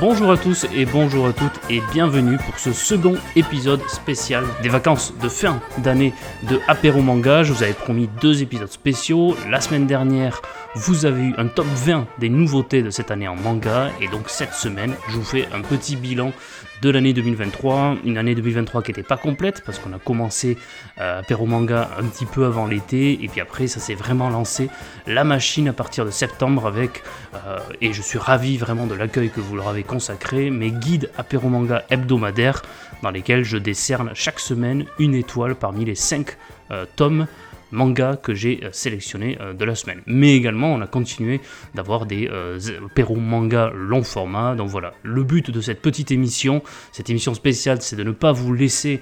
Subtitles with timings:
[0.00, 4.70] Bonjour à tous et bonjour à toutes et bienvenue pour ce second épisode spécial des
[4.70, 6.14] vacances de fin d'année
[6.48, 7.42] de Apéro Manga.
[7.42, 9.36] Je vous avais promis deux épisodes spéciaux.
[9.50, 10.40] La semaine dernière,
[10.74, 14.28] vous avez eu un top 20 des nouveautés de cette année en manga et donc
[14.28, 16.32] cette semaine, je vous fais un petit bilan
[16.80, 20.56] de l'année 2023, une année 2023 qui n'était pas complète parce qu'on a commencé
[21.00, 24.70] euh, Manga un petit peu avant l'été et puis après ça s'est vraiment lancé.
[25.06, 27.02] La machine à partir de septembre avec
[27.34, 31.10] euh, et je suis ravi vraiment de l'accueil que vous leur avez consacré mes guides
[31.18, 32.62] Apéro Manga hebdomadaires
[33.02, 36.36] dans lesquels je décerne chaque semaine une étoile parmi les 5
[36.70, 37.26] euh, tomes
[37.72, 40.02] manga que j'ai euh, sélectionné euh, de la semaine.
[40.06, 41.40] Mais également, on a continué
[41.74, 42.58] d'avoir des euh,
[42.94, 44.54] Perro manga long format.
[44.54, 48.32] Donc voilà, le but de cette petite émission, cette émission spéciale, c'est de ne pas
[48.32, 49.00] vous laisser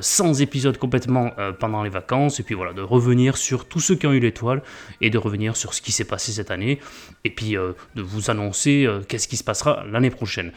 [0.00, 2.40] sans épisode complètement pendant les vacances.
[2.40, 4.62] Et puis voilà, de revenir sur tous ceux qui ont eu l'étoile
[5.00, 6.78] et de revenir sur ce qui s'est passé cette année.
[7.24, 10.52] Et puis de vous annoncer qu'est-ce qui se passera l'année prochaine.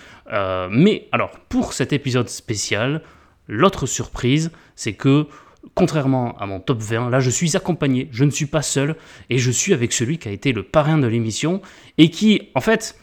[0.69, 3.01] mais alors, pour cet épisode spécial,
[3.47, 5.27] l'autre surprise, c'est que
[5.75, 8.95] contrairement à mon top 20, là je suis accompagné, je ne suis pas seul,
[9.29, 11.61] et je suis avec celui qui a été le parrain de l'émission,
[11.97, 12.97] et qui, en fait,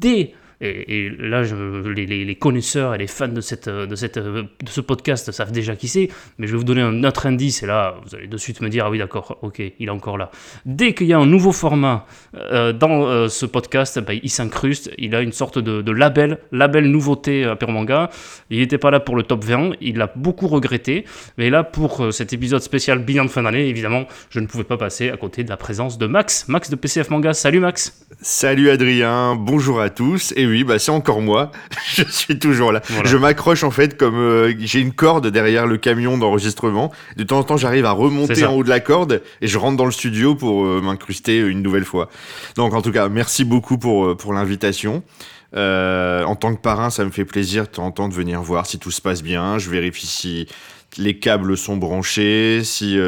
[0.00, 5.30] dès et, là, les, connaisseurs et les fans de, cette, de, cette, de ce podcast
[5.32, 8.14] savent déjà qui c'est, mais je vais vous donner un autre indice, et là, vous
[8.14, 10.30] allez de suite me dire, ah oui, d'accord, ok, il est encore là.
[10.66, 14.90] Dès qu'il y a un nouveau format euh, dans euh, ce podcast, ben, il s'incruste,
[14.98, 18.10] il a une sorte de, label, label nouveauté à Manga.
[18.50, 21.04] Il n'était pas là pour le top 20, il l'a beaucoup regretté,
[21.38, 24.64] mais là, pour euh, cet épisode spécial bilan de fin d'année, évidemment, je ne pouvais
[24.64, 27.32] pas passer à côté de la présence de Max, Max de PCF Manga.
[27.34, 31.52] Salut Max Salut Adrien, bonjour à tous, oui, bah, c'est encore moi.
[31.94, 32.82] je suis toujours là.
[33.04, 36.92] Je m'accroche en fait comme euh, j'ai une corde derrière le camion d'enregistrement.
[37.16, 39.76] De temps en temps, j'arrive à remonter en haut de la corde et je rentre
[39.76, 42.08] dans le studio pour euh, m'incruster une nouvelle fois.
[42.56, 45.02] Donc en tout cas, merci beaucoup pour, euh, pour l'invitation.
[45.54, 48.66] en tant que parrain, ça me fait plaisir de temps en temps de venir voir
[48.66, 49.58] si tout se passe bien.
[49.58, 50.48] Je vérifie si
[50.98, 52.98] les câbles sont branchés, si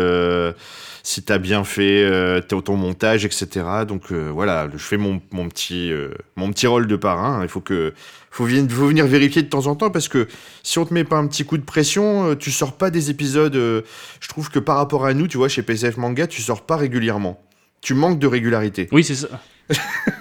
[1.06, 3.64] si tu as bien fait euh, ton montage, etc.
[3.86, 7.44] Donc euh, voilà, je fais mon, petit, euh, mon petit rôle de parrain.
[7.44, 7.94] Il faut que
[8.32, 10.26] faut, venir vérifier de temps en temps parce que
[10.64, 13.54] si on te met pas un petit coup de pression, tu sors pas des épisodes.
[13.54, 16.76] je trouve que par rapport à nous, tu vois, chez PCF Manga, tu sors pas
[16.76, 17.40] régulièrement.
[17.82, 18.88] Tu manques de régularité.
[18.90, 19.28] Oui, c'est ça.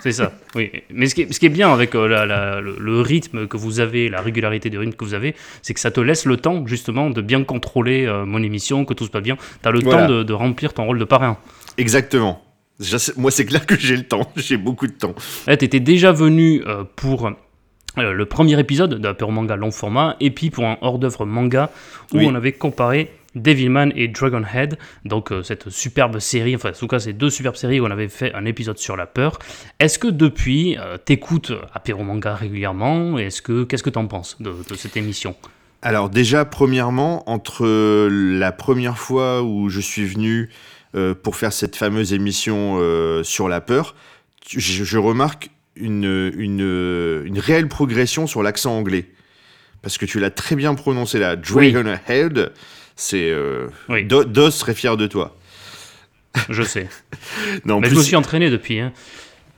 [0.02, 0.72] C'est ça, oui.
[0.92, 4.10] Mais ce qui est, ce qui est bien avec euh, le, rythme que vous avez,
[4.10, 7.10] la régularité de rythme que vous avez, c'est que ça te laisse le temps, justement,
[7.10, 9.38] de bien contrôler euh, mon émission, que tout se passe bien.
[9.62, 11.38] Tu as le temps de, remplir ton rôle de parrain.
[11.78, 12.42] Exactement.
[13.18, 14.30] Moi, c'est clair que j'ai le temps.
[14.36, 15.16] J'ai beaucoup de temps.
[15.46, 17.32] tu étais déjà venu euh, pour
[17.98, 21.70] le premier épisode d'un manga long format, et puis pour un hors-d'œuvre manga
[22.14, 26.88] où on avait comparé Devilman et Dragonhead, donc euh, cette superbe série, enfin en tout
[26.88, 29.40] cas ces deux superbes séries où on avait fait un épisode sur la peur.
[29.80, 34.54] Est-ce que depuis, euh, t'écoutes Apéro Manga régulièrement Est-ce que qu'est-ce que t'en penses de,
[34.76, 35.36] cette émission?
[35.82, 37.68] Alors déjà, premièrement, entre
[38.10, 40.50] la première fois où je suis venu
[40.96, 42.80] euh, pour faire cette fameuse émission
[43.24, 43.96] sur la peur,
[44.48, 49.10] je, remarque une, une, une réelle progression sur l'accent anglais.
[49.82, 52.52] Parce que tu l'as très bien prononcé là, Dragonhead.
[52.96, 53.68] C'est euh,
[54.08, 55.36] Dos serait fier de toi.
[56.50, 56.90] Je sais.
[57.66, 58.80] non, Mais je me suis entraîné depuis.
[58.80, 58.94] Hein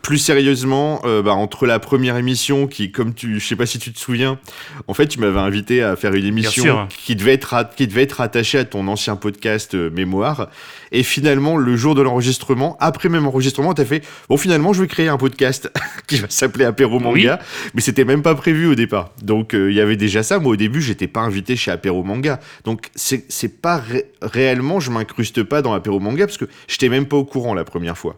[0.08, 3.78] plus sérieusement, euh, bah, entre la première émission qui, comme tu, je sais pas si
[3.78, 4.40] tu te souviens,
[4.88, 8.22] en fait, tu m'avais invité à faire une émission qui devait être qui devait être
[8.22, 10.48] attachée à ton ancien podcast euh, Mémoire,
[10.94, 14.88] et finalement, le jour de l'enregistrement, après même enregistrement, t'as fait bon, finalement, je vais
[14.88, 15.70] créer un podcast
[16.08, 17.42] qui va s'appeler Apéro Manga,
[17.74, 19.10] mais c'était même pas prévu au départ.
[19.24, 20.40] Donc, euh, il y avait déjà ça.
[20.40, 23.84] Moi, au début, j'étais pas invité chez Apéro Manga, donc c'est c'est pas
[24.22, 27.66] réellement, je m'incruste pas dans Apéro Manga parce que j'étais même pas au courant la
[27.66, 28.18] première fois.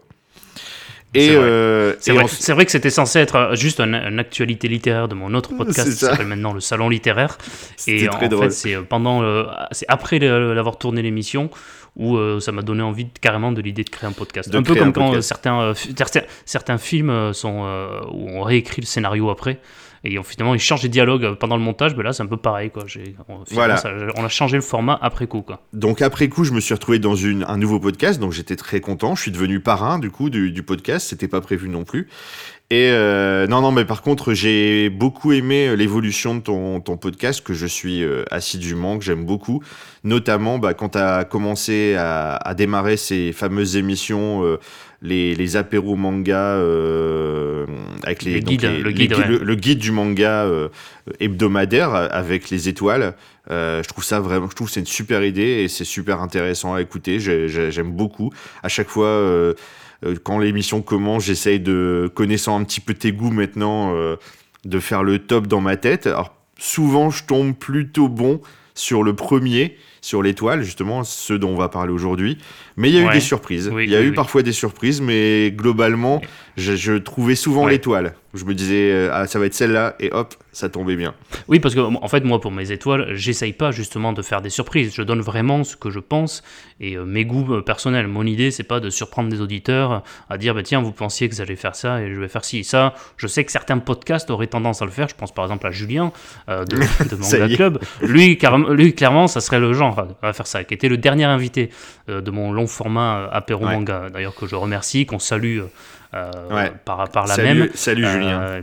[1.16, 2.26] Et euh, c'est vrai.
[2.54, 2.66] vrai.
[2.66, 6.28] que c'était censé être euh, juste une, actualité littéraire de mon autre podcast qui s'appelle
[6.28, 7.38] maintenant le Salon littéraire.
[7.88, 9.24] Et en, fait, c'est euh, pendant,
[9.72, 11.50] c'est après l'avoir tourné l'émission
[11.96, 14.54] où ça m'a donné envie carrément de l'idée de créer un podcast.
[14.54, 17.66] un peu comme quand certains, certains, certains films sont
[18.12, 19.60] où on réécrit le scénario après.
[20.04, 22.70] Et finalement, ils changent les dialogues pendant le montage, mais là, c'est un peu pareil.
[22.70, 22.86] Quoi.
[23.28, 23.82] On, voilà.
[24.16, 25.42] on a changé le format après coup.
[25.42, 25.62] Quoi.
[25.74, 28.80] Donc, après coup, je me suis retrouvé dans une, un nouveau podcast, donc j'étais très
[28.80, 29.16] content.
[29.16, 31.08] Je suis devenu parrain, du coup, du, du podcast.
[31.10, 32.08] C'était pas prévu non plus.
[32.72, 36.98] Et euh, non, non, mais par contre, j'ai beaucoup aimé euh, l'évolution de ton, ton,
[36.98, 39.64] podcast, que je suis euh, assidûment, que j'aime beaucoup.
[40.04, 44.60] Notamment, bah, quand tu as commencé à, à, démarrer ces fameuses émissions, euh,
[45.02, 47.66] les, les apéros manga, euh,
[48.04, 50.48] avec les, le, guide, le, guide, le, guide, du manga
[51.20, 53.16] hebdomadaire avec les étoiles.
[53.50, 56.82] je trouve ça vraiment, je trouve c'est une super idée et c'est super intéressant à
[56.82, 57.20] écouter.
[57.20, 58.32] J'aime beaucoup.
[58.64, 59.54] À chaque fois
[60.06, 64.16] euh, quand l'émission commence, j'essaye de, connaissant un petit peu tes goûts maintenant, euh,
[64.66, 66.08] de faire le top dans ma tête.
[66.08, 68.42] Alors souvent je tombe plutôt bon
[68.76, 72.38] sur le premier, sur l'étoile, justement, ce dont on va parler aujourd'hui.
[72.78, 73.72] Mais il y a eu des surprises.
[73.78, 76.22] il y a eu parfois des surprises, mais globalement,
[76.60, 78.14] je, trouvais souvent l'étoile.
[78.36, 81.16] Je me disais, euh, ah, ça va être celle-là, et hop, ça tombait bien.
[81.48, 84.52] Oui, parce que en fait, moi, pour mes étoiles, j'essaye pas justement de faire des
[84.52, 84.94] surprises.
[84.94, 86.44] Je donne vraiment ce que je pense
[86.80, 88.08] et euh, mes goûts euh, personnels.
[88.08, 91.36] Mon idée, c'est pas de surprendre des auditeurs à dire, bah, tiens, vous pensiez que
[91.36, 92.64] j'allais faire ça et je vais faire ci.
[92.64, 95.08] Ça, je sais que certains podcasts auraient tendance à le faire.
[95.08, 96.12] Je pense par exemple à Julien
[96.48, 96.64] de,
[97.10, 97.80] de Manga Club.
[98.02, 98.38] Lui,
[98.70, 101.72] lui, clairement, ça serait le genre à faire ça, qui était le dernier invité
[102.08, 105.62] de mon long format apéro manga, d'ailleurs que je remercie, qu'on salue
[106.14, 107.70] euh, par, par la même.
[107.74, 108.42] Salut Julien.
[108.42, 108.62] Euh,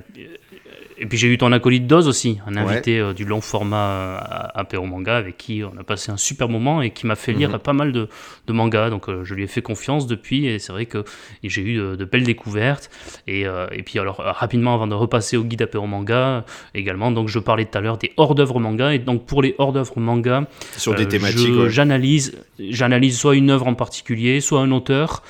[0.99, 4.19] et puis j'ai eu ton acolyte Doz aussi, un invité euh, du long format euh,
[4.55, 7.51] apéro manga avec qui on a passé un super moment et qui m'a fait lire
[7.51, 7.59] mhm.
[7.59, 8.09] pas mal de,
[8.47, 8.89] de mangas.
[8.89, 11.05] Donc je lui ai fait confiance depuis et c'est vrai que
[11.45, 12.91] j'ai eu de, belles découvertes.
[13.27, 16.45] Et, et, puis alors rapidement avant de repasser au guide apéro manga
[16.75, 19.55] également, donc je parlais tout à l'heure des hors d'œuvre manga et donc pour les
[19.59, 20.47] hors d'œuvre manga,
[20.77, 25.23] sur des thématiques, j'analyse, j'analyse soit une œuvre en particulier, soit un auteur.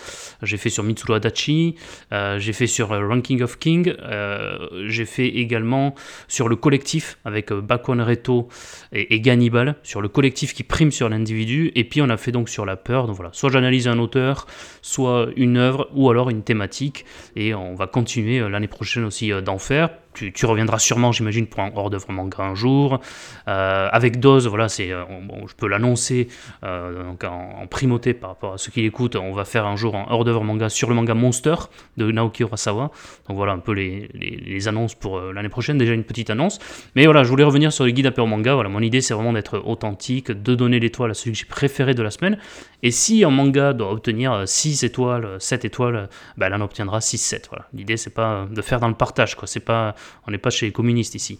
[0.42, 1.74] J'ai fait sur Mitsuru Adachi,
[2.12, 5.94] euh, j'ai fait sur euh, Ranking of King, euh, j'ai fait également
[6.28, 8.48] sur le collectif avec Bakwan Reto
[8.92, 12.32] et, et, Gannibal, sur le collectif qui prime sur l'individu, et puis on a fait
[12.32, 13.06] donc sur la peur.
[13.06, 14.46] Donc voilà, soit j'analyse un auteur,
[14.82, 17.04] soit une œuvre, ou alors une thématique,
[17.34, 21.70] et on va continuer l'année prochaine aussi d'en faire tu, reviendras sûrement, j'imagine, pour un
[21.74, 23.00] hors d'œuvre manga un jour.
[23.48, 25.04] Euh, avec Dose, voilà, c'est, euh,
[25.46, 26.28] je peux l'annoncer
[26.64, 29.16] euh, en, primauté par rapport à ceux qui l'écoutent.
[29.16, 31.54] On va faire un jour un hors d'œuvre manga sur le manga Monster
[31.96, 32.90] de Naoki Urasawa.
[33.28, 35.78] Donc voilà un peu les, les, annonces pour l'année prochaine.
[35.78, 36.58] Déjà une petite annonce.
[36.94, 38.54] Mais voilà, je voulais revenir sur le guide apéro manga.
[38.54, 41.94] Voilà, mon idée c'est vraiment d'être authentique, de donner l'étoile à celui que j'ai préféré
[41.94, 42.38] de la semaine.
[42.82, 47.48] Et si un manga doit obtenir 6 étoiles, 7 étoiles, ben, elle en obtiendra 6-7.
[47.50, 47.66] Voilà.
[47.72, 49.46] L'idée c'est pas de faire dans le partage, quoi.
[49.46, 49.94] C'est pas
[50.26, 51.38] on n'est pas chez les communistes ici.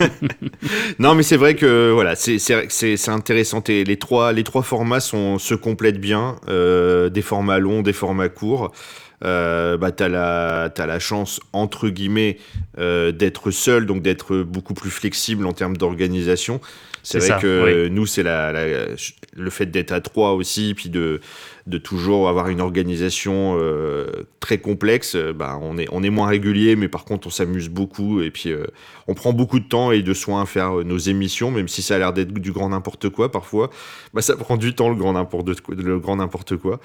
[0.98, 3.62] non, mais c'est vrai que voilà, c'est intéressant.
[3.68, 6.36] Les trois, les trois formats se complètent bien.
[6.48, 8.72] Euh, des formats longs, des formats courts.
[9.24, 12.38] Euh, bah, tu as, as, la chance, entre guillemets,
[12.78, 16.60] euh, d'être seul, donc d'être beaucoup plus flexible en termes d'organisation.
[17.02, 21.20] C'est vrai que nous, c'est la, le fait d'être à trois aussi, puis de,
[21.66, 25.14] de toujours avoir une organisation euh, très complexe.
[25.14, 28.20] Euh, bah, on, est, on est moins régulier, mais par contre, on s'amuse beaucoup.
[28.20, 28.66] Et puis, euh,
[29.06, 31.94] on prend beaucoup de temps et de soin à faire nos émissions, même si ça
[31.94, 33.70] a l'air d'être du grand n'importe quoi parfois.
[34.12, 36.80] Bah, ça prend du temps, le grand n'importe quoi.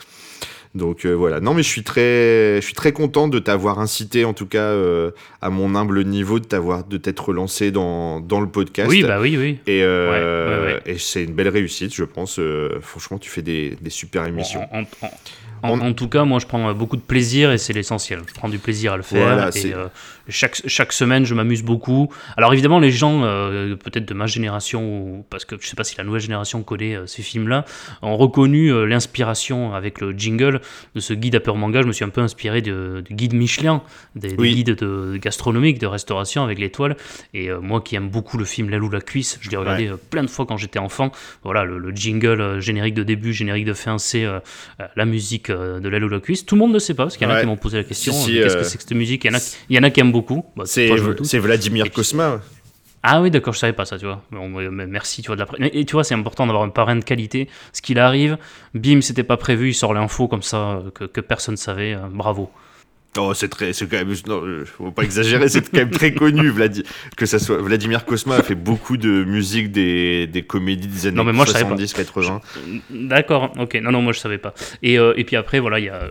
[0.75, 1.39] Donc euh, voilà.
[1.39, 4.63] Non, mais je suis très, je suis très content de t'avoir incité, en tout cas
[4.63, 5.11] euh,
[5.41, 8.89] à mon humble niveau, de t'avoir, de t'être lancé dans, dans le podcast.
[8.89, 9.59] Oui, bah oui, oui.
[9.67, 12.39] Et, euh, et c'est une belle réussite, je pense.
[12.81, 14.61] franchement, tu fais des, des super émissions.
[15.63, 18.21] En, tout cas, moi, je prends beaucoup de plaisir et c'est l'essentiel.
[18.27, 19.49] Je prends du plaisir à le faire.
[19.55, 19.73] et,
[20.29, 22.09] chaque, chaque semaine, je m'amuse beaucoup.
[22.37, 26.05] Alors évidemment, les gens, peut-être de ma génération, parce que je sais pas si la
[26.05, 27.65] nouvelle génération connaît ces films-là,
[28.01, 30.61] ont reconnu l'inspiration avec le jingle
[30.95, 33.33] de ce guide à peur manga, je me suis un peu inspiré de, du guide
[33.33, 33.81] Michelin,
[34.15, 36.95] des, guides de, gastronomique, de restauration avec l'étoile.
[37.33, 39.87] Et euh, moi qui aime beaucoup le film La ou la cuisse, je l'ai regardé
[39.87, 41.11] euh, plein de fois quand j'étais enfant.
[41.43, 44.25] Voilà, le, jingle euh, générique de début, générique de fin, c'est
[44.95, 46.45] la musique de La ou la cuisse.
[46.45, 47.83] Tout le monde ne sait pas, parce qu'il y en a qui m'ont posé la
[47.83, 49.23] question qu'est-ce que c'est que cette musique?
[49.25, 50.45] Il y, en a, il y en a qui aiment beaucoup.
[50.55, 52.41] Bah, c'est Vladimir Kosma.
[53.05, 54.23] Ah oui, d'accord, je savais pas ça, tu vois.
[54.31, 55.67] merci, tu vois, de la...
[55.73, 57.49] Et tu vois, c'est important d'avoir un parrain de qualité.
[57.73, 58.37] Ce qu'il arrive,
[58.73, 61.95] bim, c'était pas prévu, il sort l'info comme ça, que, que personne savait.
[61.95, 62.49] Euh, bravo.
[63.17, 66.51] Oh, c'est très, c'est quand même, non, faut pas exagérer, c'est quand même très connu,
[67.15, 71.17] que ça soit, Vladimir Kosma a fait beaucoup de musique des, des comédies des années
[71.17, 72.41] non, mais moi, 70, 80.
[72.89, 74.53] D'accord, ok, non, non, moi je savais pas.
[74.81, 76.09] Et, euh, et puis après, voilà, il y a,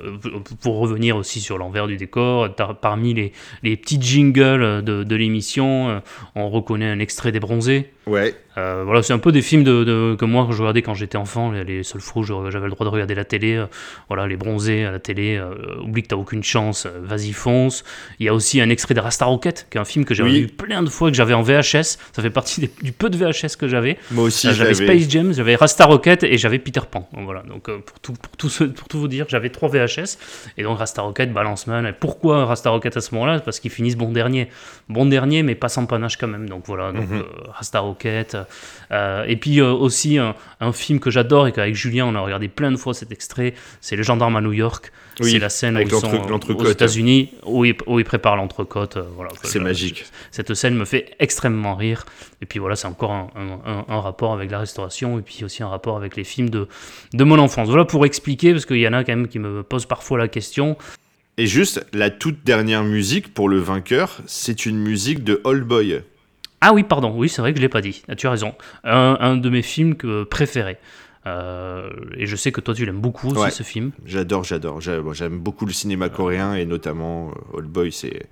[0.61, 3.33] pour revenir aussi sur l'envers du décor, parmi les,
[3.63, 5.99] les petits jingles de, de l'émission, euh,
[6.37, 7.91] on reconnaît un extrait des bronzés.
[8.07, 8.35] Ouais.
[8.59, 11.51] Euh, voilà, c'est un peu des films de, que moi je regardais quand j'étais enfant,
[11.51, 13.67] les, seuls fous, j'avais le droit de regarder la télé, euh,
[14.09, 17.83] voilà, les bronzés à la télé, euh, oublie que t'as aucune chance, vas-y fonce.
[18.19, 20.23] Il y a aussi un extrait de Rasta Rocket, qui est un film que j'ai
[20.25, 23.57] vu plein de fois, que j'avais en VHS, ça fait partie du peu de VHS
[23.59, 23.97] que j'avais.
[24.11, 27.09] Moi aussi, j'avais Space Jam, j'avais Rasta Rocket et j'avais Peter Pan.
[27.13, 30.19] voilà, donc pour, tout, pour, tout pour tout vous dire, j'avais trois VHS,
[30.59, 31.87] et donc Rasta Rocket, Balance Man.
[31.87, 33.41] Et pourquoi Rasta Rocket à ce moment-là?
[33.41, 34.49] Parce qu'ils finissent bon dernier.
[34.89, 37.25] Bon dernier, mais pas sans panache quand même, donc voilà, donc mhm.
[37.49, 38.37] Rasta Rocket.
[38.91, 40.35] Euh, et puis euh, aussi un,
[40.73, 43.97] film que j'adore et qu'avec Julien on a regardé plein de fois cet extrait, c'est
[43.97, 44.93] Le gendarme à New York.
[45.21, 48.97] c'est la scène où ils sont aux États-Unis où ils, où préparent l'entrecôte.
[48.97, 50.05] Euh, voilà, c'est magique.
[50.31, 52.05] Cette scène me fait extrêmement rire.
[52.41, 53.31] Et puis voilà, c'est encore un,
[53.89, 56.69] un, rapport avec la restauration et puis aussi un rapport avec les films de,
[57.13, 57.69] de mon enfance.
[57.69, 60.29] Voilà pour expliquer, parce qu'il y en a quand même qui me posent parfois la
[60.29, 60.77] question.
[61.39, 66.03] Et juste, la toute dernière musique pour le vainqueur, c'est une musique de Old Boy.
[66.65, 68.03] Ah oui, pardon, oui, c'est vrai que je l'ai pas dit.
[68.17, 68.55] Tu as raison.
[68.85, 70.79] Un, de mes films que, préférés.
[71.27, 73.91] Euh, et je sais que toi tu l'aimes beaucoup aussi ce film.
[74.07, 74.81] J'adore, j'adore.
[74.81, 78.27] J'aime beaucoup le cinéma coréen et notamment euh, Old Boy, c'est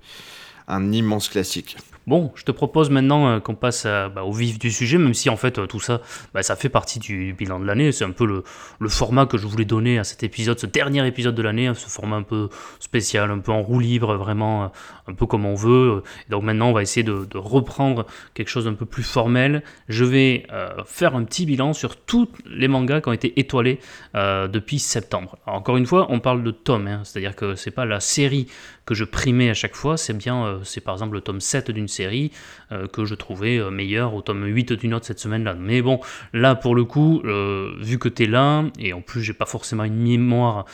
[0.67, 1.77] un immense classique.
[2.07, 5.29] Bon, je te propose maintenant euh, qu'on passe bah, au vif du sujet, même si
[5.29, 6.01] en fait euh, tout ça,
[6.33, 7.91] bah, ça fait partie du bilan de l'année.
[7.91, 8.43] C'est un peu le,
[8.89, 11.87] format que je voulais donner à cet épisode, ce dernier épisode de l'année, hein, ce
[11.87, 14.67] format un peu spécial, un peu en roue libre, vraiment euh,
[15.07, 16.03] un peu comme on veut.
[16.29, 19.63] donc maintenant, on va essayer de, reprendre quelque chose d'un peu plus formel.
[19.87, 20.45] Je vais
[20.85, 23.79] faire un petit bilan sur tous les mangas qui ont été étoilés
[24.13, 25.37] depuis septembre.
[25.45, 28.47] encore une fois, on parle de tomes, hein, c'est-à-dire que c'est pas la série
[28.91, 31.87] que je primais à chaque fois, c'est bien, c'est par exemple le tome 7 d'une
[31.87, 32.31] série
[32.73, 35.55] euh, que je trouvais euh, meilleure au tome 8 d'une autre cette semaine-là.
[35.57, 36.01] Mais bon,
[36.33, 39.45] là pour le coup, euh, vu que tu es là, et en plus j'ai pas
[39.45, 40.65] forcément une mémoire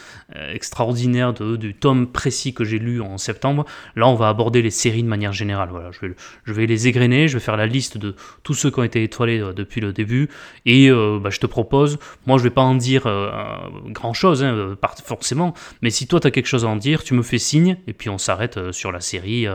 [0.52, 4.72] extraordinaire de, du tome précis que j'ai lu en septembre, là on va aborder les
[4.72, 5.70] séries de manière générale.
[5.72, 8.72] Voilà, je vais, je vais les égrener, je vais faire la liste de tous ceux
[8.72, 10.30] qui ont été étoilés depuis le début,
[10.66, 13.08] et bah, je te propose, moi je vais pas en dire
[13.88, 17.14] grand chose, hein, forcément, mais si toi tu as quelque chose à en dire, tu
[17.14, 19.48] me fais signe, et puis on s'arrête sur la série.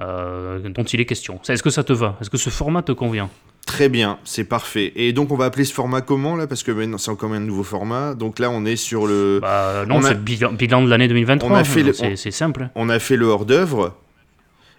[0.00, 1.40] Euh, dont il est question.
[1.46, 2.16] Est-ce que ça te va?
[2.20, 3.28] Est-ce que ce format te convient?
[3.66, 4.92] Très bien, c'est parfait.
[4.96, 6.46] Et donc on va appeler ce format comment là?
[6.46, 8.14] Parce que maintenant c'est encore un nouveau format.
[8.14, 9.40] Donc là on est sur le.
[9.42, 11.50] Bah, non, c'est le bilan, de l'année 2023.
[11.50, 12.70] On a fait c'est simple.
[12.74, 13.94] On a fait le hors d'œuvre.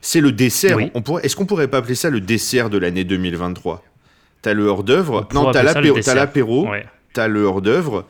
[0.03, 0.79] C'est le dessert.
[0.95, 1.23] On pourrait...
[1.23, 3.83] Est-ce qu'on pourrait pas appeler ça le dessert de l'année 2023
[4.41, 5.27] T'as le hors d'œuvre.
[5.31, 6.67] Non, t'as l'apéro.
[7.13, 8.07] T'as le hors d'œuvre.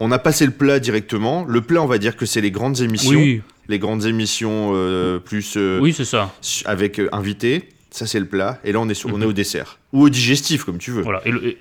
[0.00, 1.44] On a passé le plat directement.
[1.46, 3.20] Le plat, on va dire que c'est les grandes émissions.
[3.20, 5.54] Oui les grandes émissions euh, plus.
[5.56, 6.32] Euh, oui, c'est ça.
[6.64, 7.68] Avec euh, invités.
[7.90, 8.58] Ça, c'est le plat.
[8.64, 9.24] Et là, on est, on est mhm.
[9.24, 9.78] au dessert.
[9.92, 11.02] Ou au digestif, comme tu veux.
[11.02, 11.22] Voilà.
[11.26, 11.58] Et,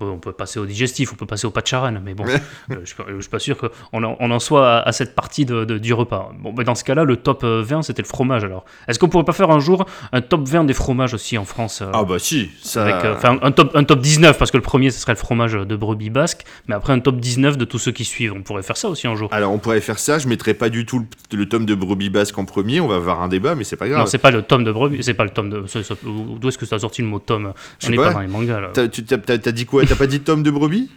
[0.00, 2.38] on, peut, passer au digestif, on peut passer au pacharan, mais bon, euh,
[2.84, 5.94] je ne suis pas sûr qu'on en, on en soit à, cette partie de, du
[5.94, 6.32] repas.
[6.38, 8.64] Bon, dans ce cas-là, le top 20, c'était le fromage, alors.
[8.88, 11.80] Est-ce qu'on pourrait pas faire un jour un top 20 des fromages aussi en France
[11.82, 12.84] euh, Ah bah si, ça...
[12.84, 15.54] Avec, euh, un, top, un top 19, parce que le premier, ce serait le fromage
[15.54, 18.34] de brebis basque, mais après un top 19 de tous ceux qui suivent.
[18.34, 19.28] On pourrait faire ça aussi un jour.
[19.32, 22.36] Alors, on pourrait faire ça, je mettrais pas du tout le, tome de brebis basque
[22.38, 24.00] en premier, on va avoir un débat, mais c'est pas grave.
[24.00, 25.64] Non, c'est pas le tome de brebis, c'est pas le tome de...
[26.04, 27.45] D'où est-ce que ça a sorti le mot tome?
[27.84, 28.70] On n'est pas dans les mangas, là.
[28.72, 29.84] T'as dit quoi?
[29.84, 30.90] T'as pas dit tome de brebis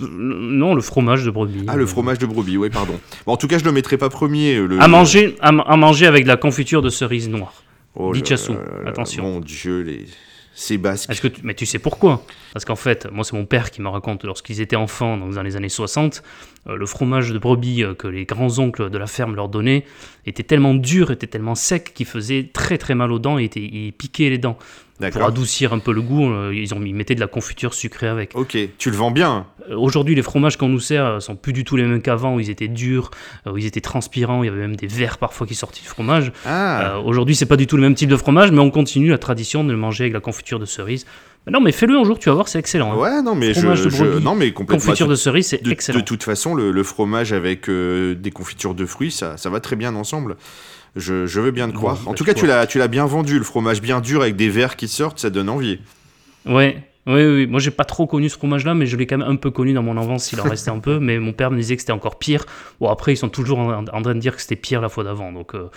[0.00, 1.64] non, le fromage de brebis.
[1.68, 2.98] Ah, le fromage de brebis, oui, pardon.
[3.26, 4.56] Bon, en tout cas, je le mettrai pas premier.
[4.56, 4.80] Le...
[4.80, 7.62] À, manger, à, manger avec de la confiture de cerise noire.
[7.94, 8.12] Oh,
[8.86, 9.22] attention.
[9.22, 10.06] Mon Dieu, les...
[10.54, 11.10] c'est basque.
[11.10, 12.24] Est-ce que Mais tu sais pourquoi?
[12.54, 15.56] Parce qu'en fait, moi, c'est mon père qui me raconte, lorsqu'ils étaient enfants, dans les
[15.56, 16.22] années 60,
[16.68, 19.84] euh, le fromage de brebis euh, que les grands-oncles de la ferme leur donnaient
[20.24, 23.92] était tellement dur, était tellement sec qu'il faisait très très mal aux dents et il
[23.92, 24.56] piquait les dents.
[25.10, 28.08] Pour adoucir un peu le goût, euh, ils, ont, mis mettaient de la confiture sucrée
[28.08, 28.32] avec.
[28.36, 29.46] Ok, tu le vends bien.
[29.68, 32.36] Euh, aujourd'hui, les fromages qu'on nous sert euh, sont plus du tout les mêmes qu'avant,
[32.36, 33.10] où ils étaient durs,
[33.50, 36.32] où ils étaient transpirants, il y avait même des verres parfois qui sortaient du fromage.
[36.46, 37.00] Ah.
[37.04, 39.64] Aujourd'hui, c'est pas du tout le même type de fromage, mais on continue la tradition
[39.64, 41.06] de le manger avec la confiture de cerise.
[41.50, 42.92] Non, mais fais-le un jour, tu vas voir, c'est excellent.
[42.92, 42.96] Hein.
[42.96, 44.84] Ouais, non, mais fromage je, non, mais complètement.
[44.84, 45.98] Confiture de cerise, c'est excellent.
[45.98, 49.96] De toute façon, le, fromage avec des confitures de fruits, ça, ça va très bien
[49.96, 50.36] ensemble.
[50.96, 52.06] Je, veux bien te croire.
[52.06, 54.50] en tout cas, tu l'as, tu l'as bien vendu, le fromage bien dur avec des
[54.50, 55.78] verres qui sortent, ça donne envie.
[56.44, 59.28] Ouais, oui, oui, moi j'ai pas trop connu ce fromage-là, mais je l'ai quand même
[59.28, 61.56] un peu connu dans mon enfance, il en restait un peu, mais mon père me
[61.56, 62.44] disait que c'était encore pire.
[62.80, 65.32] Bon, après, ils sont toujours en, train de dire que c'était pire la fois d'avant,
[65.32, 65.68] donc euh,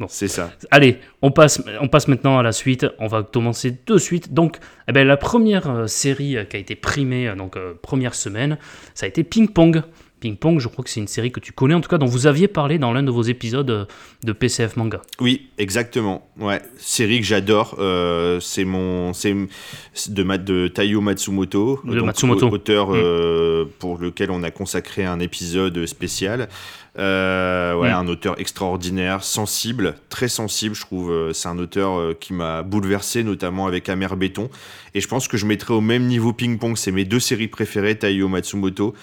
[0.00, 0.06] bon.
[0.08, 0.50] C'est ça.
[0.72, 4.34] Allez, on passe, on passe maintenant à la suite, on va commencer de suite.
[4.34, 8.58] Donc, eh ben, la première euh, série qui a été primée, euh, donc première semaine,
[8.94, 9.82] ça a été Ping Pong.
[10.24, 12.06] Ping Pong, je crois que c'est une série que tu connais, en tout cas dont
[12.06, 13.84] vous aviez parlé dans l'un de vos épisodes euh,
[14.24, 15.02] de PCF Manga.
[15.20, 16.26] Oui, exactement.
[16.40, 17.76] Ouais, série que j'adore.
[17.78, 22.48] Euh, c'est mon, c'est de, de Taiyo Matsumoto, de Matsumoto.
[22.48, 22.94] auteur mm.
[22.94, 26.48] euh, pour lequel on a consacré un épisode spécial.
[26.96, 27.94] ouais, mm.
[27.94, 31.32] un auteur extraordinaire, sensible, très sensible, je trouve.
[31.34, 34.48] C'est un auteur qui m'a bouleversé, notamment avec Amer Béton.
[34.94, 36.78] Et je pense que je mettrais au même niveau Ping Pong.
[36.78, 38.94] C'est mes deux séries préférées, Taiyo Matsumoto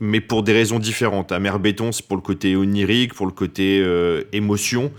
[0.00, 1.32] mais pour des raisons différentes.
[1.32, 4.92] Amer Béton, c'est pour le côté onirique, pour le côté euh, émotion.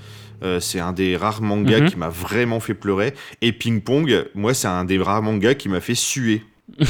[0.44, 1.90] Euh, c'est un des rares mangas mhm.
[1.90, 3.14] qui m'a vraiment fait pleurer.
[3.42, 6.44] Et Ping Pong, moi, c'est un des rares mangas qui m'a fait suer.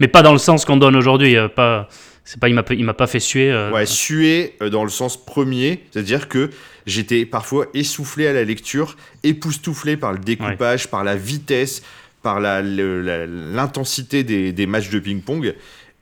[0.00, 1.36] mais pas dans le sens qu'on donne aujourd'hui.
[1.36, 1.88] Euh, pas,
[2.24, 3.52] c'est pas, il m'a, il m'a pas fait suer.
[3.72, 6.50] Ouais, suer dans le sens premier, c'est-à-dire que
[6.86, 11.82] j'étais parfois essoufflé à la lecture, époustouflé par le découpage, par la vitesse,
[12.22, 15.54] par la, l'intensité des, des matchs de ping-pong.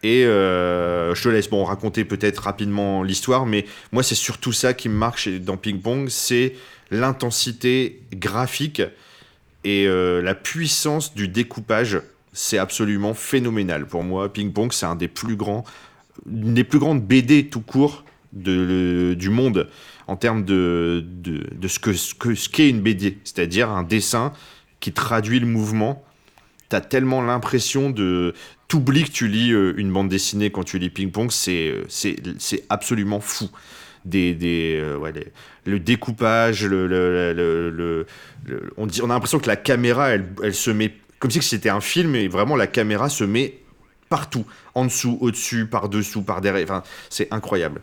[0.06, 4.72] Et euh, je te laisse bon, raconter peut-être rapidement l'histoire, mais moi c'est surtout ça
[4.72, 6.54] qui me marque dans Ping Pong, c'est
[6.92, 8.82] l'intensité graphique
[9.64, 12.00] et euh, la puissance du découpage.
[12.32, 14.32] C'est absolument phénoménal pour moi.
[14.32, 15.64] Ping Pong, c'est un des plus grands,
[16.30, 19.68] une des plus grandes BD tout court de, du monde
[20.06, 24.32] en termes de, de, ce qu'est ce que, ce une BD, c'est-à-dire un dessin
[24.78, 26.04] qui traduit le mouvement.
[26.68, 28.34] T'as tellement l'impression de...
[28.68, 31.86] T'oublies que tu lis euh, une bande dessinée quand tu lis Ping Pong, c'est
[32.68, 33.48] absolument fou.
[34.04, 35.12] Des, des euh, ouais,
[35.64, 38.06] le découpage, le, le,
[38.76, 41.70] on, dit, on a l'impression que la caméra, elle, elle se met comme si c'était
[41.70, 43.58] un film et vraiment la caméra se met
[44.08, 46.64] partout, en dessous, au-dessus, par-dessous, par derrière.
[46.64, 47.80] Enfin, c'est incroyable.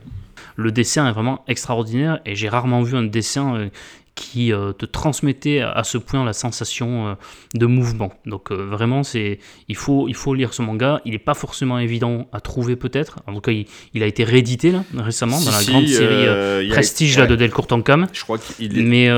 [0.55, 3.69] Le dessin est vraiment extraordinaire et j'ai rarement vu un dessin euh,
[4.15, 7.13] qui euh, te transmettait à ce point la sensation euh,
[7.55, 8.13] de mouvement.
[8.25, 9.39] Donc euh, vraiment, c'est
[9.69, 11.01] il faut, il faut lire ce manga.
[11.05, 13.19] Il n'est pas forcément évident à trouver peut-être.
[13.25, 17.25] En tout cas, il, a été réédité là, récemment dans la grande série Prestige là,
[17.25, 18.07] de Delcourt Cam.
[18.13, 18.83] Je crois qu'il est...
[18.83, 19.09] Mais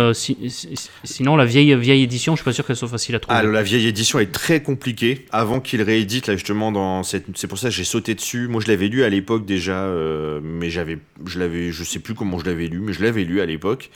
[1.03, 3.37] sinon, la vieille, vieille édition, je suis pas sûr qu'elle soit facile à trouver.
[3.37, 5.25] Ah, la vieille édition est très compliquée.
[5.31, 7.25] Avant qu'il réédite, là justement, dans cette...
[7.35, 8.47] c'est pour ça que j'ai sauté dessus.
[8.47, 9.91] Moi, je l'avais lu à l'époque déjà,
[10.41, 13.41] mais j'avais, je l'avais, je sais plus comment je l'avais lu, mais je l'avais lu
[13.41, 13.89] à l'époque.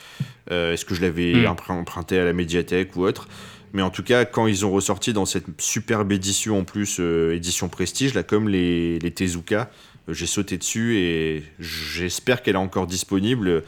[0.50, 1.56] Est-ce que je l'avais hmm.
[1.70, 3.28] emprunté à la médiathèque ou autre?
[3.74, 7.36] Mais en tout cas, quand ils ont ressorti dans cette superbe édition en plus, euh,
[7.36, 9.70] édition prestige, là, comme les, les Tezuka,
[10.08, 13.64] euh, j'ai sauté dessus et j'espère qu'elle est encore disponible.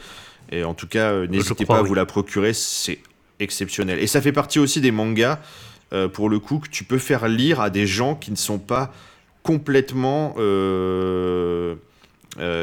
[0.50, 2.98] Et en tout cas, euh, n'hésitez pas à vous la procurer, c'est
[3.38, 4.00] exceptionnel.
[4.00, 5.40] Et ça fait partie aussi des mangas,
[6.14, 8.94] pour le coup, que tu peux faire lire à des gens qui ne sont pas
[9.42, 10.30] complètement.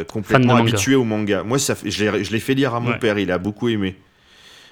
[0.08, 1.44] complètement habitués au manga.
[1.44, 3.96] Moi, ça, je l'ai fait lire à mon père, il a beaucoup aimé.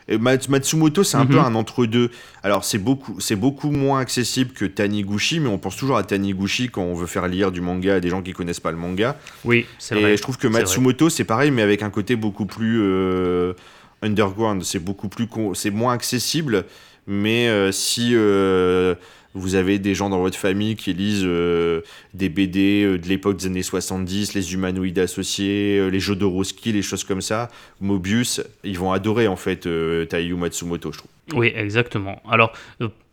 [0.10, 1.46] Matsumoto, c'est un peu mhm.
[1.46, 2.12] un entre-deux.
[2.44, 6.84] Alors, c'est beaucoup, beaucoup moins accessible que Taniguchi, mais on pense toujours à Taniguchi quand
[6.84, 9.18] on veut faire lire du manga à des gens qui connaissent pas le manga.
[9.44, 10.14] Oui, c'est vrai.
[10.14, 13.54] Et je trouve que Matsumoto, c'est pareil, mais avec un côté beaucoup plus euh,
[14.02, 14.64] underground.
[14.64, 16.66] C'est beaucoup plus, c'est moins accessible.
[17.08, 18.96] Mais euh, si euh,
[19.38, 21.82] vous avez des gens dans votre famille qui lisent euh,
[22.13, 26.26] des BD euh, de l'époque des années 70, les humanoïdes associés, euh, les jeux de
[26.26, 27.50] Roski, les choses comme ça.
[27.80, 29.67] Mobius, ils vont adorer en fait
[30.10, 31.12] Taiyu Matsumoto, je trouve.
[31.34, 32.21] Oui, exactement.
[32.30, 32.54] Alors,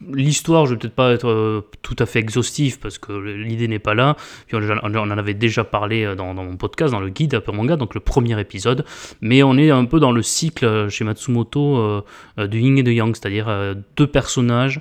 [0.09, 3.95] l'histoire, je vais peut-être pas être tout à fait exhaustif parce que l'idée n'est pas
[3.95, 4.17] là.
[4.47, 7.93] Puis on, en avait déjà parlé dans, mon podcast, dans le guide Upper Manga, donc
[7.93, 8.85] le premier épisode.
[9.21, 12.05] Mais on est un peu dans le cycle chez Matsumoto
[12.39, 14.81] du yin et de yang, c'est-à-dire deux personnages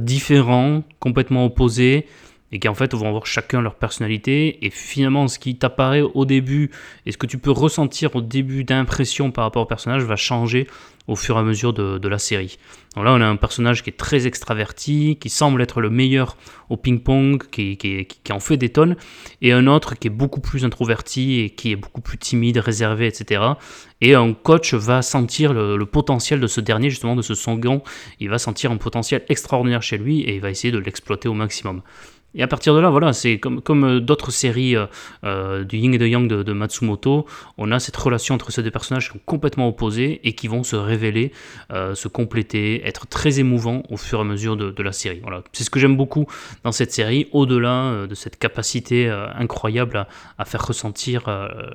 [0.00, 2.06] différents, complètement opposés,
[2.54, 4.64] et qui en fait vont avoir chacun leur personnalité.
[4.64, 6.70] Et finalement, ce qui t'apparaît au début
[7.04, 10.68] et ce que tu peux ressentir au début d'impression par rapport au personnage va changer
[11.06, 12.58] au fur et à mesure de, la série.
[12.94, 16.36] Donc là, on a un personnage qui est très extraverti, qui semble être le meilleur
[16.70, 17.78] au ping-pong, qui,
[18.30, 18.96] en fait des tonnes,
[19.42, 23.06] et un autre qui est beaucoup plus introverti et qui est beaucoup plus timide, réservé,
[23.06, 23.42] etc.
[24.00, 27.82] Et un coach va sentir le, potentiel de ce dernier, justement de ce second,
[28.18, 31.34] il va sentir un potentiel extraordinaire chez lui et il va essayer de l'exploiter au
[31.34, 31.82] maximum.
[32.34, 34.86] Et à partir de là, voilà, c'est comme, euh, d'autres séries euh,
[35.24, 37.26] euh, du Yin et de Yang de, Matsumoto,
[37.58, 40.62] on a cette relation entre ces deux personnages qui sont complètement opposés et qui vont
[40.64, 41.32] se révéler,
[41.70, 45.20] se compléter, être très émouvants au fur et à mesure de, la série.
[45.22, 45.42] Voilà.
[45.52, 46.26] C'est ce que j'aime beaucoup
[46.62, 50.06] dans cette série, au-delà de cette capacité incroyable
[50.38, 51.24] à, faire ressentir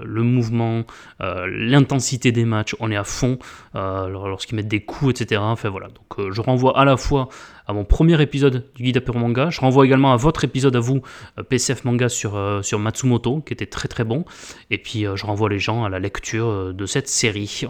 [0.04, 0.86] le mouvement,
[1.20, 2.76] l'intensité des matchs.
[2.80, 3.38] On est à fond
[3.74, 5.42] lorsqu'ils mettent des coups, etc.
[5.44, 5.88] Enfin voilà.
[5.88, 7.30] Donc je renvoie à la fois
[7.70, 9.52] à mon premier épisode du guide Apéro Manga.
[9.52, 11.04] Je renvoie également à votre épisode à vous,
[11.38, 14.26] euh, PCF Manga sur, euh, sur Matsumoto, qui était très très bon.
[14.72, 17.68] Et puis euh, je renvoie les gens à la lecture de cette série.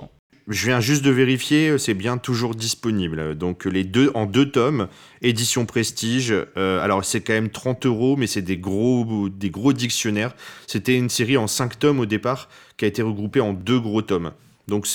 [0.48, 3.36] Je viens juste de vérifier, c'est bien toujours disponible.
[3.36, 4.88] Donc les deux en deux tomes,
[5.22, 6.34] édition prestige.
[6.56, 10.34] alors c'est quand même 30 euros, mais c'est des gros, des gros dictionnaires.
[10.66, 14.02] C'était une série en 5 tomes au départ, qui a été regroupée en deux gros
[14.02, 14.32] tomes.
[14.70, 14.88] Donc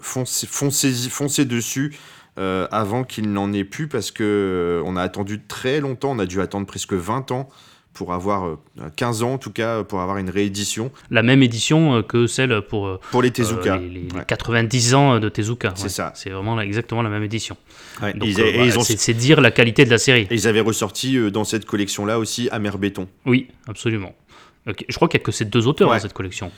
[0.00, 1.94] foncez, foncez, foncez dessus.
[2.38, 6.18] Euh, avant qu'il n'en ait plus parce que euh, on a attendu très longtemps, on
[6.18, 7.46] a dû attendre presque 20 ans
[7.92, 8.56] pour avoir
[8.96, 10.90] 15 euh, ans en tout cas pour avoir une réédition.
[11.10, 13.76] La même édition que celle pour pour les Tezuka.
[13.76, 15.74] les, 90 ans de Tezuka.
[15.76, 16.12] C'est ça.
[16.14, 17.54] C'est vraiment exactement la même édition.
[18.00, 20.26] c'est dire la qualité de la série.
[20.30, 23.08] ils avaient ressorti dans cette collection là aussi Amer Béton.
[23.26, 24.14] Oui, absolument.
[24.64, 26.50] Je crois qu'il n'y a que ces deux auteurs dans cette collection.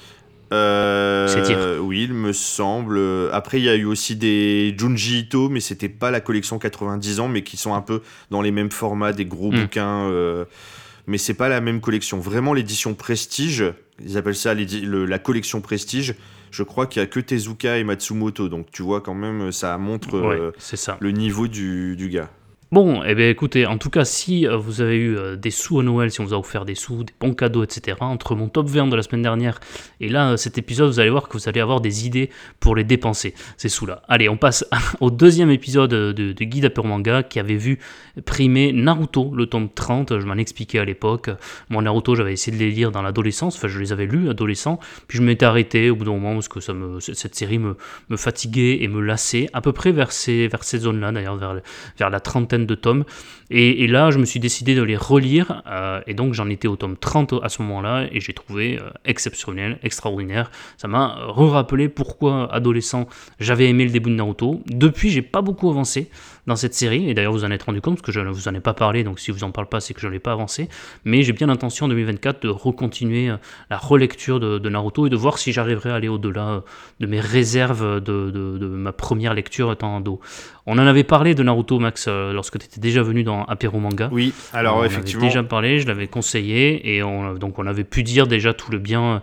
[0.55, 3.01] Euh, oui, il me semble.
[3.33, 7.21] Après, il y a eu aussi des Junji Ito, mais c'était pas la collection 90
[7.21, 9.61] ans, mais qui sont un peu dans les mêmes formats, des gros hmm.
[9.61, 10.09] bouquins.
[10.11, 10.45] Euh,
[11.07, 12.19] mais c'est pas la même collection.
[12.19, 13.65] Vraiment, l'édition Prestige,
[14.03, 16.15] ils appellent ça la collection Prestige.
[16.51, 19.77] Je crois qu'il y a que Tezuka et Matsumoto, donc tu vois quand même, ça
[19.77, 20.53] montre euh,
[21.01, 22.31] le niveau du, du gars.
[22.75, 25.79] Bon, eh bien écoutez, en tout cas, si euh, vous avez eu euh, des sous
[25.79, 28.49] à Noël, si on vous a offert des sous, des bons cadeaux, etc., entre mon
[28.49, 29.61] top 20 de la semaine dernière
[30.01, 32.75] et là, euh, cet épisode, vous allez voir que vous allez avoir des idées pour
[32.75, 34.03] les dépenser, ces sous-là.
[34.09, 34.65] Allez, on passe
[35.01, 37.79] au deuxième épisode de, de Guide à Pure Manga qui avait vu
[38.25, 41.31] primer Naruto, le tome 30, je m'en expliquais à l'époque.
[41.71, 44.81] Moi, Naruto, j'avais essayé de les lire dans l'adolescence, enfin, je les avais lus adolescents,
[45.07, 47.77] puis je m'étais arrêté au bout d'un moment parce que ça me, cette série me,
[48.09, 51.61] me fatiguait et me lassait, à peu près vers ces, vers ces zones-là, d'ailleurs, vers,
[51.99, 53.05] vers la trentaine de tomes.
[53.51, 56.77] Et, là, je me suis décidé de les relire, euh, et donc j'en étais au
[56.77, 60.51] tome 30 à ce moment-là, et j'ai trouvé euh, exceptionnel, extraordinaire.
[60.79, 63.07] Ça m'a re-rappelé pourquoi, adolescent,
[63.39, 64.63] j'avais aimé le début de Naruto.
[64.67, 66.09] Depuis, j'ai pas beaucoup avancé
[66.47, 68.49] dans cette série, et d'ailleurs vous en êtes rendu compte, parce que je ne vous
[68.49, 70.33] en ai pas parlé, donc si vous en parle pas, c'est que je n'ai pas
[70.33, 70.69] avancé,
[71.05, 73.37] mais j'ai bien l'intention en 2024 de recontinuer euh,
[73.71, 76.61] la relecture de, Naruto et de voir si j'arriverai à aller au-delà euh,
[77.01, 80.21] de mes réserves de, de, ma première lecture étant dos.
[80.67, 83.79] On en avait parlé de Naruto, Max, euh, lorsque tu étais déjà venu dans Apéro
[83.79, 84.09] Manga.
[84.13, 85.27] Oui, alors on effectivement.
[85.27, 88.79] déjà parlé, je l'avais conseillé, et on, donc on avait pu dire déjà tout le
[88.79, 89.23] bien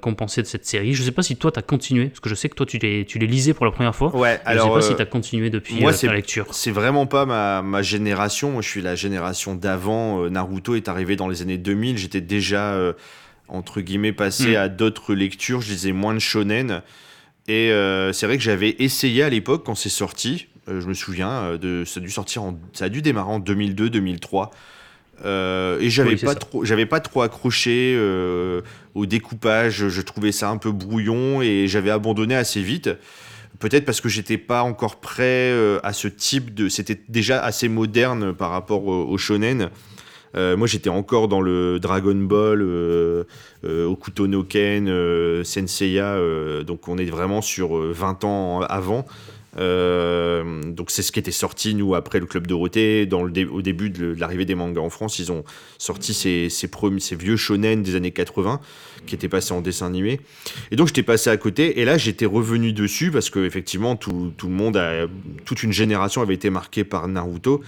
[0.00, 0.94] qu'on pensait de cette série.
[0.94, 2.64] Je ne sais pas si toi tu as continué, parce que je sais que toi
[2.64, 4.14] tu les, tu les lisais pour la première fois.
[4.16, 4.66] Ouais, alors.
[4.66, 7.26] Je ne sais pas si tu as continué depuis moi, ta lecture c'est vraiment pas
[7.26, 8.50] ma, ma, génération.
[8.50, 10.24] Moi, je suis la génération d'avant.
[10.24, 11.98] Euh, Naruto est arrivé dans les années 2000.
[11.98, 12.92] J'étais déjà, euh,
[13.48, 14.56] entre guillemets, passé mm.
[14.56, 15.60] à d'autres lectures.
[15.60, 16.82] Je lisais moins de shonen.
[17.46, 21.58] Et euh, c'est vrai que j'avais essayé à l'époque, quand c'est sorti, je me souviens,
[21.60, 24.50] de, ça, a dû sortir en, ça a dû démarrer en 2002-2003.
[25.22, 27.98] Et j'avais pas trop, j'avais pas trop accroché
[28.94, 29.88] au découpage.
[29.88, 32.90] Je trouvais ça un peu brouillon et j'avais abandonné assez vite.
[33.60, 36.68] Peut-être parce que j'étais pas encore prêt euh, à ce type de.
[36.68, 39.70] C'était déjà assez moderne par rapport au, shonen.
[40.36, 43.24] Euh, moi, j'étais encore dans le Dragon Ball, euh,
[43.64, 44.90] Okuto no Ken,
[45.44, 46.18] Senseiya.
[46.66, 49.06] donc, on est vraiment sur 20 ans avant.
[49.56, 53.90] Donc c'est ce qui était sorti nous après le club Dorothée dans le au début
[53.90, 55.44] de l'arrivée des mangas en France ils ont
[55.78, 58.60] sorti ces, ces, ces vieux shonen des années 80
[59.06, 60.20] qui était passé en dessin animé.
[60.70, 64.32] Et donc j'étais passé à côté, et là j'étais revenu dessus parce que effectivement tout,
[64.36, 65.06] tout, le monde, a,
[65.44, 67.62] toute une génération avait été marquée par Naruto,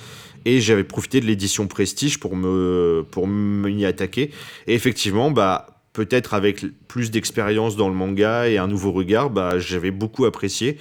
[0.44, 4.30] et j'avais profité de l'édition Prestige pour me pour m'y attaquer.
[4.66, 9.58] Et effectivement, bah peut-être avec plus d'expérience dans le manga et un nouveau regard, bah
[9.58, 10.78] j'avais beaucoup apprécié.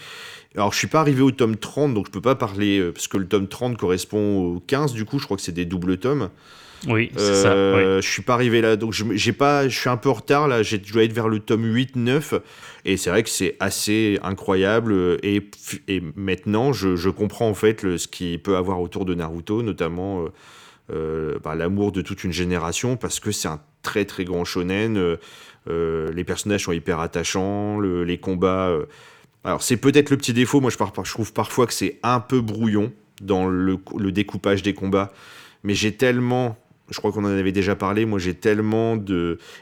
[0.56, 3.08] Alors, je suis pas arrivé au tome 30, donc je peux pas parler, euh, parce
[3.08, 5.98] que le tome 30 correspond au 15, du coup, je crois que c'est des doubles
[5.98, 6.30] tomes.
[6.88, 7.52] Oui, c'est ça.
[7.52, 10.48] Euh, je suis pas arrivé là, donc j'ai pas, je suis un peu en retard
[10.48, 10.62] là.
[10.62, 12.36] Je dois être vers le tome 8, 9,
[12.86, 15.18] et c'est vrai que c'est assez incroyable.
[15.24, 15.50] Et,
[15.88, 19.64] et maintenant, je, je, comprends en fait le, ce qu'il peut avoir autour de Naruto,
[19.64, 20.26] notamment
[20.92, 24.98] euh, bah, l'amour de toute une génération, parce que c'est un très très grand shonen.
[24.98, 25.18] Euh
[25.68, 28.72] les personnages sont hyper attachants, le, les combats.
[29.46, 30.60] Alors c'est peut-être le petit défaut.
[30.60, 33.78] Moi, je, trouve parfois que c'est un peu brouillon dans le,
[34.12, 35.14] découpage des combats.
[35.64, 36.58] Mais j'ai tellement
[36.92, 38.96] je crois qu'on en avait déjà parlé, moi j'ai tellement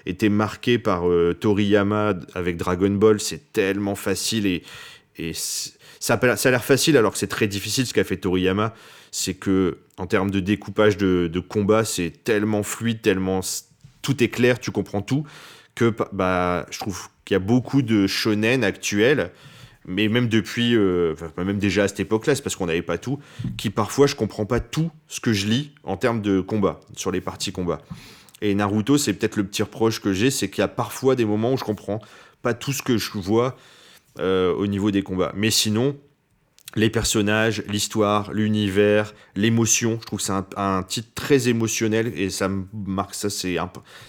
[0.06, 4.62] été marqué par euh, Toriyama avec Dragon Ball, c'est tellement facile et,
[5.16, 8.18] et ça, a, ça a l'air facile alors que c'est très difficile ce qu'a fait
[8.18, 8.74] Toriyama,
[9.12, 13.40] c'est que en termes de découpage de, de combat, c'est tellement fluide, tellement
[14.02, 15.24] tout est clair, tu comprends tout,
[15.76, 19.32] que bah, je trouve qu'il y a beaucoup de shonen actuels
[19.86, 23.20] mais même depuis, euh, même déjà à cette époque-là, c'est parce qu'on n'avait pas tout,
[23.58, 27.12] qui parfois je comprends pas tout ce que je lis en termes de combat, sur
[27.12, 27.82] les parties combat.
[28.42, 31.26] Et Naruto, c'est peut-être le petit reproche que j'ai, c'est qu'il y a parfois des
[31.26, 32.02] moments où je comprends
[32.42, 33.56] pas tout ce que je vois
[34.20, 35.32] euh, au niveau des combats.
[35.36, 35.96] Mais sinon,
[36.76, 42.50] les personnages, l'histoire, l'univers, l'émotion, je trouve que c'est un, titre très émotionnel et ça
[42.74, 43.58] marque, ça c'est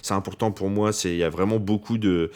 [0.09, 2.31] important pour moi, il y a vraiment beaucoup de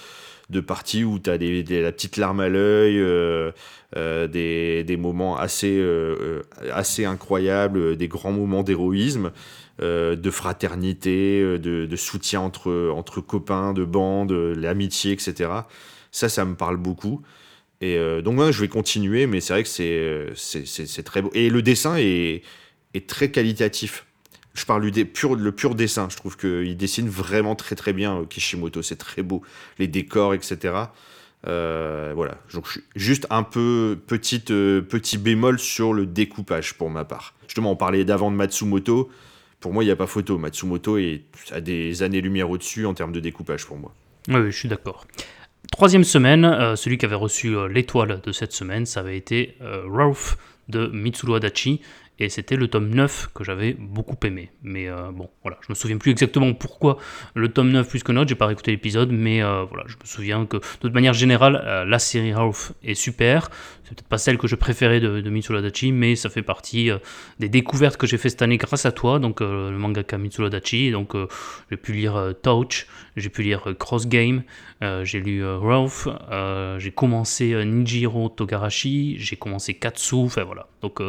[0.50, 3.52] de parties où tu as des, la petite larme à l'œil, euh,
[3.96, 9.32] euh, des, moments assez, euh, assez incroyables, des grands moments d'héroïsme,
[9.80, 15.52] de fraternité, de, soutien entre, entre copains, de bande, l'amitié, etc.
[16.12, 17.22] Ça, ça me parle beaucoup.
[17.80, 21.32] Et donc, moi, je vais continuer, mais c'est vrai que c'est très beau.
[21.34, 22.44] Et le dessin est,
[22.94, 24.06] est très qualitatif.
[24.60, 26.10] Je parle du pur, le pur dessin.
[26.12, 28.82] Je trouve qu'il dessine vraiment très très bien euh, Kishimoto.
[28.82, 29.42] C'est très beau.
[29.78, 30.74] Les décors, etc.
[31.48, 32.36] Euh, voilà.
[32.54, 37.36] Donc, juste un peu petite, euh, petit bémol sur le découpage pour ma part.
[37.48, 39.10] Justement, on parlait d'avant de Matsumoto.
[39.62, 40.38] Pour moi, il n'y a pas photo.
[40.38, 43.94] Matsumoto est à des années-lumière au-dessus en termes de découpage pour moi.
[44.28, 45.08] Oui, je suis d'accord.
[45.72, 50.88] Troisième semaine, celui qui avait reçu l'étoile de cette semaine, ça avait été Ralph de
[50.88, 51.82] Mitsuru Adachi
[52.20, 54.52] et c'était le tome 9 que j'avais beaucoup aimé.
[54.62, 56.98] Mais euh, bon, voilà, je me souviens plus exactement pourquoi
[57.34, 60.06] le tome 9 plus que notre, j'ai pas réécouté l'épisode, mais euh, voilà, je me
[60.06, 63.50] souviens que de manière générale, euh, la série Ralph est super.
[63.84, 66.92] C'est peut-être pas celle que je préférais de, de Mitsuru Adachi, mais ça fait partie
[67.40, 70.92] des découvertes que j'ai fait cette année grâce à toi, donc le mangaka Mitsuru Adachi.
[70.92, 71.16] Donc
[71.72, 72.86] j'ai pu lire Touch,
[73.20, 74.44] j'ai pu lire Cross Game,
[74.82, 76.08] j'ai lu Ralph,
[76.78, 80.68] j'ai commencé Nijiro Togarashi, j'ai commencé Katsu, enfin voilà.
[80.82, 81.02] Donc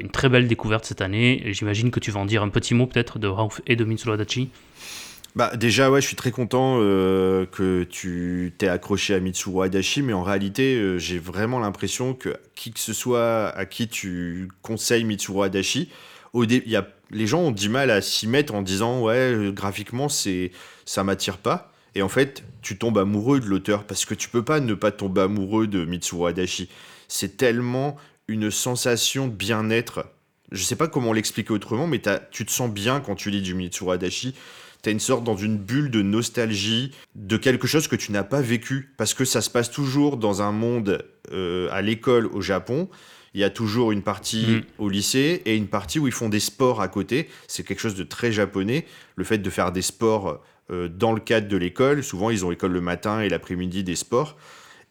[0.00, 1.42] une très belle découverte cette année.
[1.46, 4.14] J'imagine que tu vas en dire un petit mot peut-être de Ralph et de Mitsuru
[4.14, 4.50] Adachi.
[5.36, 10.02] Bah déjà ouais, je suis très content euh, que tu t'es accroché à Mitsuru Adachi,
[10.02, 14.48] mais en réalité euh, j'ai vraiment l'impression que qui que ce soit à qui tu
[14.62, 15.88] conseilles Mitsuru Adachi,
[16.34, 20.08] au y a, les gens ont du mal à s'y mettre en disant ouais graphiquement
[20.08, 20.50] c'est
[20.84, 21.72] ça m'attire pas.
[21.94, 24.90] Et en fait, tu tombes amoureux de l'auteur parce que tu peux pas ne pas
[24.90, 26.68] tomber amoureux de Mitsuru Adachi.
[27.08, 27.96] C'est tellement
[28.26, 30.06] une sensation de bien-être.
[30.50, 33.54] Je sais pas comment l'expliquer autrement, mais tu te sens bien quand tu lis du
[33.54, 34.34] Mitsuru Adachi.
[34.82, 38.24] Tu as une sorte dans une bulle de nostalgie de quelque chose que tu n'as
[38.24, 38.92] pas vécu.
[38.96, 42.88] Parce que ça se passe toujours dans un monde euh, à l'école au Japon.
[43.34, 44.62] Il y a toujours une partie mm.
[44.78, 47.28] au lycée et une partie où ils font des sports à côté.
[47.48, 48.86] C'est quelque chose de très japonais.
[49.16, 52.02] Le fait de faire des sports euh, dans le cadre de l'école.
[52.02, 54.36] Souvent, ils ont école le matin et l'après-midi des sports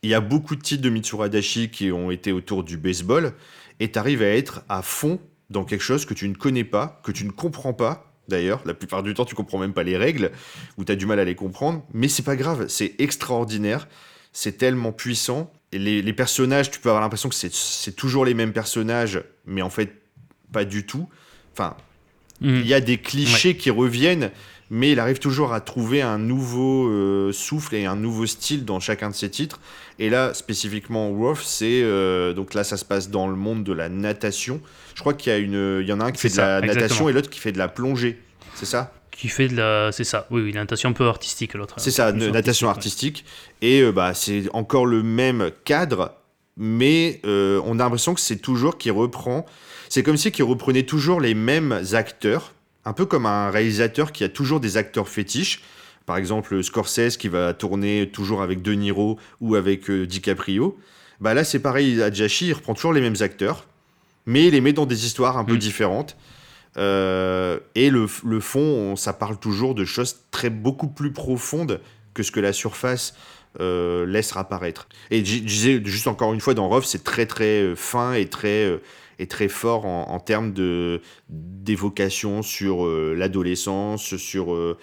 [0.04, 3.34] il y a beaucoup de titres de Mitsuru Adachi qui ont été autour du baseball,
[3.80, 7.02] et tu arrives à être à fond dans quelque chose que tu ne connais pas,
[7.04, 8.14] que tu ne comprends pas.
[8.28, 10.32] D'ailleurs, la plupart du temps, tu comprends même pas les règles,
[10.78, 13.88] ou tu as du mal à les comprendre, mais c'est pas grave, c'est extraordinaire,
[14.34, 15.52] c'est tellement puissant.
[15.78, 20.02] Les, personnages, tu peux avoir l'impression que c'est toujours les mêmes personnages, mais en fait,
[20.52, 21.10] pas du tout.
[21.54, 21.76] Enfin,
[22.42, 22.56] mm.
[22.56, 24.32] il y a des clichés qui reviennent,
[24.70, 28.80] mais il arrive toujours à trouver un nouveau euh, souffle et un nouveau style dans
[28.80, 29.60] chacun de ses titres.
[30.00, 33.74] Et là, spécifiquement, Wolf, c'est euh, donc là, ça se passe dans le monde de
[33.74, 34.62] la natation.
[34.96, 36.62] Je crois qu'il y a une, il y en a un qui fait de la
[36.62, 38.20] natation et l'autre qui fait de la plongée.
[38.56, 38.94] C'est ça?
[39.18, 40.28] Qui fait de la, c'est ça.
[40.32, 41.76] Oui, oui, natation un peu artistique l'autre.
[41.78, 43.26] C'est ça, natation artistique.
[43.62, 46.14] Et euh, bah, c'est encore le même cadre,
[46.58, 49.46] mais on a l'impression que c'est toujours qui reprend.
[49.90, 52.54] C'est comme si il reprenait toujours les mêmes acteurs
[52.86, 55.62] un peu comme un réalisateur qui a toujours des acteurs fétiches.
[56.06, 60.78] Par exemple, Scorsese qui va tourner toujours avec De Niro ou avec euh, DiCaprio.
[61.22, 63.66] Bah là, c'est pareil, Adjashi, il reprend toujours les mêmes acteurs,
[64.26, 65.60] mais il les met dans des histoires un peu mm.
[65.60, 66.18] différentes.
[66.78, 71.80] Euh, et le, fond, ça parle toujours de choses très beaucoup plus profondes
[72.14, 73.16] que ce que la surface
[73.60, 74.88] euh, laisse apparaître.
[75.12, 78.80] Et je disais juste encore une fois, dans Ruff, c'est très très fin et très
[79.20, 80.54] est très fort en, termes
[81.30, 84.78] d'évocation sur euh, l'adolescence, sur euh,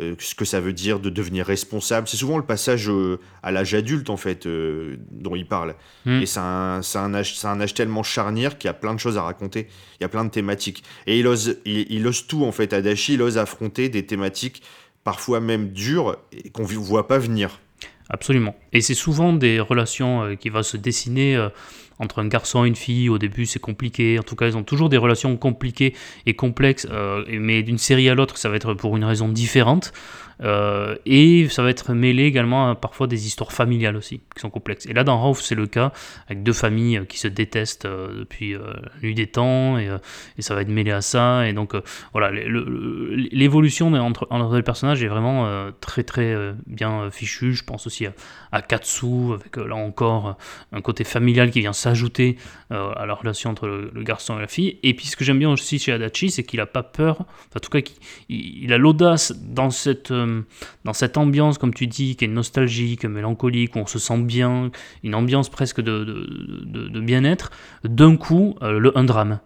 [0.00, 2.08] euh, ce que ça veut dire de devenir responsable.
[2.08, 2.90] C'est souvent le passage
[3.42, 5.74] à l'âge adulte, en fait, dont il parle.
[6.04, 6.20] Hmm.
[6.20, 9.16] Et c'est un, un, âge, un âge tellement charnière qu'il y a plein de choses
[9.16, 9.68] à raconter.
[10.00, 10.84] Il y a plein de thématiques.
[11.06, 12.72] Et il ose, il, ose tout, en fait.
[12.72, 14.62] Adachi, il ose affronter des thématiques
[15.04, 17.60] parfois même dures et qu'on ne voit pas venir.
[18.10, 18.56] Absolument.
[18.72, 21.48] Et c'est souvent des relations qui vont se dessiner
[21.98, 24.62] entre un garçon et une fille, au début c'est compliqué, en tout cas ils ont
[24.62, 25.94] toujours des relations compliquées
[26.26, 29.92] et complexes, euh, mais d'une série à l'autre ça va être pour une raison différente.
[30.42, 34.50] Euh, et ça va être mêlé également à parfois des histoires familiales aussi, qui sont
[34.50, 34.86] complexes.
[34.86, 35.92] Et là, dans Ralph, c'est le cas,
[36.26, 38.60] avec deux familles qui se détestent euh, depuis euh,
[38.94, 39.88] la nuit des temps, et,
[40.38, 41.46] et, ça va être mêlé à ça.
[41.46, 41.74] Et donc,
[42.12, 47.54] voilà, l'évolution entre, entre, les personnages est vraiment très, très bien fichue.
[47.54, 48.06] Je pense aussi
[48.52, 50.36] à, Katsu, avec là encore
[50.72, 52.36] un côté familial qui vient s'ajouter
[52.70, 54.78] à la relation entre le, garçon et la fille.
[54.82, 57.20] Et puis, ce que j'aime bien aussi chez Adachi, c'est qu'il n'a pas peur,
[57.54, 57.80] en tout cas,
[58.28, 60.42] il, il a l'audace dans cette euh,
[60.84, 64.70] dans cette ambiance, comme tu dis, qui est nostalgique, mélancolique, où on se sent bien,
[65.02, 67.50] une ambiance presque de, de, bien-être,
[67.84, 69.40] d'un coup, euh, le, un drame.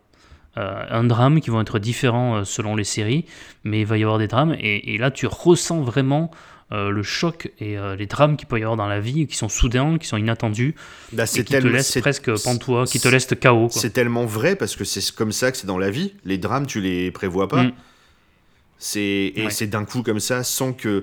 [0.56, 3.26] Euh, un drame qui vont être différents selon les séries,
[3.64, 6.30] mais il va y avoir des drames, et, là tu ressens vraiment
[6.70, 9.96] le choc et les drames qu'il peut y avoir dans la vie, qui sont soudains,
[9.96, 10.74] qui sont inattendus,
[11.12, 13.68] bah, qui te laissent presque pantois, qui te laissent chaos.
[13.70, 16.12] C'est tellement vrai parce que c'est comme ça que c'est dans la vie.
[16.24, 17.62] Les drames, tu les prévois pas.
[17.62, 17.72] Mm.
[18.78, 21.02] C'est et c'est d'un coup comme ça, sans que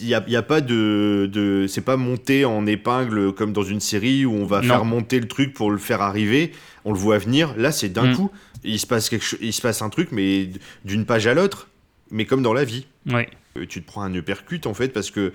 [0.00, 4.24] il y a, pas de, de c'est pas monté en épingle comme dans une série
[4.24, 6.52] où on va faire monter le truc pour le faire arriver.
[6.84, 7.54] On le voit venir.
[7.56, 8.16] Là, c'est d'un mm.
[8.16, 8.32] coup,
[8.64, 10.50] il se passe quelque il se passe un truc, mais
[10.84, 11.68] d'une page à l'autre,
[12.10, 12.86] mais comme dans la vie.
[13.06, 13.28] Ouais.
[13.56, 15.32] Euh, tu te prends un uppercut en fait parce que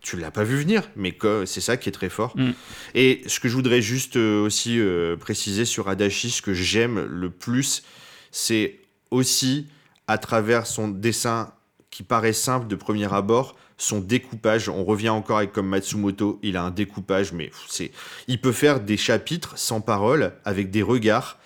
[0.00, 2.36] tu l'as pas vu venir, mais c'est ça qui est très fort.
[2.36, 2.50] Mm.
[2.94, 7.04] Et ce que je voudrais juste euh, aussi euh, préciser sur Adachi, ce que j'aime
[7.04, 7.82] le plus,
[8.30, 8.78] c'est
[9.10, 9.66] aussi
[10.10, 11.52] à travers son dessin
[11.88, 16.56] qui paraît simple de premier abord, son découpage, on revient encore avec comme Matsumoto, il
[16.56, 17.92] a un découpage, mais c'est,
[18.26, 21.38] il peut faire des chapitres sans parole, avec des regards,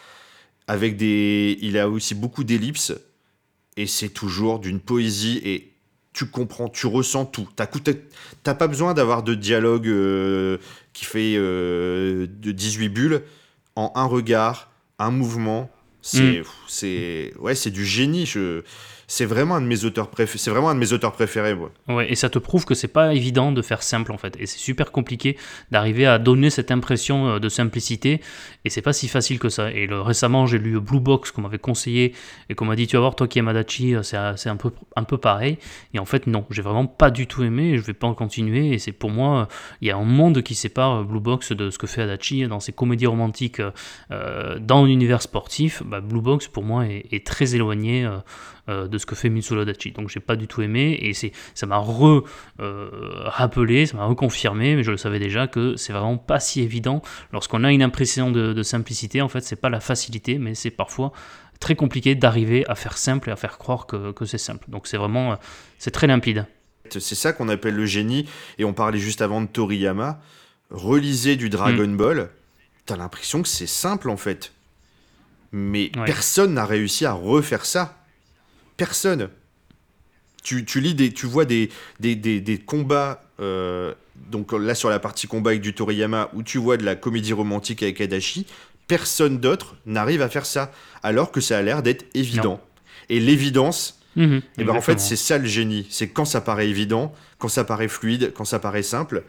[0.67, 1.59] avec des.
[1.61, 2.95] Il a aussi beaucoup d'ellipses,
[3.77, 5.75] et c'est toujours d'une poésie, et
[6.15, 7.47] tu comprends, tu ressens tout.
[7.57, 10.57] T'as pas besoin d'avoir de dialogue euh,
[10.95, 13.23] qui fait euh, de 18 bulles.
[13.77, 15.71] En un regard, un mouvement,
[16.05, 16.45] c'est mm.
[16.69, 18.27] c'est ouais, c'est du génie.
[18.27, 18.63] Je
[19.15, 20.39] c'est vraiment un de mes auteurs préférés.
[20.39, 21.57] C'est vraiment un de mes auteurs préférés.
[21.89, 24.47] Ouais, et ça te prouve que c'est pas évident de faire simple en fait, et
[24.47, 25.37] c'est super compliqué
[25.71, 28.21] d'arriver à donner cette impression euh, de simplicité,
[28.65, 29.71] et c'est pas si facile que ça.
[29.71, 32.13] Et récemment, j'ai lu Blue Box qu'on m'avait conseillé
[32.49, 35.05] et qu'on m'a dit tu vas voir toi qui Madachi, euh, c'est un peu un
[35.05, 35.59] peu pareil.
[35.93, 38.15] Et en fait non, j'ai vraiment pas du tout aimé, et je vais pas en
[38.15, 38.73] continuer.
[38.73, 39.47] Et c'est pour moi,
[39.81, 42.59] il y a un monde qui sépare Blue Box de ce que fait Adachi dans
[42.59, 43.63] ses comédies romantiques
[44.11, 45.85] euh, dans l'univers sportif.
[45.85, 48.05] Bah, Blue Box pour moi est, très éloigné.
[48.05, 48.19] Euh,
[48.69, 49.93] de ce que fait Mitsuo Dachi.
[49.93, 52.25] Donc j'ai pas du tout aimé et c'est ça m'a re
[52.61, 52.89] euh,
[53.27, 57.03] rappelé, ça m'a reconfirmé, mais je le savais déjà que c'est vraiment pas si évident
[57.33, 59.21] lorsqu'on a une impression de, simplicité.
[59.21, 61.13] En fait, c'est pas la facilité, mais c'est parfois
[61.61, 64.65] très compliqué d'arriver à faire simple et à faire croire que, que c'est simple.
[64.69, 65.37] Donc c'est vraiment euh,
[65.79, 66.47] c'est très limpide.
[66.91, 68.29] C'est ça qu'on appelle le génie.
[68.59, 70.21] Et on parlait juste avant de Toriyama.
[70.71, 71.97] Relisez du Dragon mm.
[71.97, 72.31] Ball,
[72.87, 74.53] t'as l'impression que c'est simple en fait.
[75.53, 78.04] Mais personne n'a réussi à refaire ça.
[78.77, 79.29] Personne.
[80.43, 83.95] Tu, lis des, tu vois des, des, combats, euh,
[84.31, 87.33] donc là sur la partie combat avec du Toriyama, où tu vois de la comédie
[87.33, 88.47] romantique avec Adachi,
[88.87, 90.71] personne d'autre n'arrive à faire ça,
[91.03, 92.61] alors que ça a l'air d'être évident.
[93.09, 96.43] Et l'évidence, mhm, et eh ben en fait c'est ça le génie, c'est quand ça
[96.43, 99.25] paraît évident, quand ça paraît fluide, quand ça paraît simple.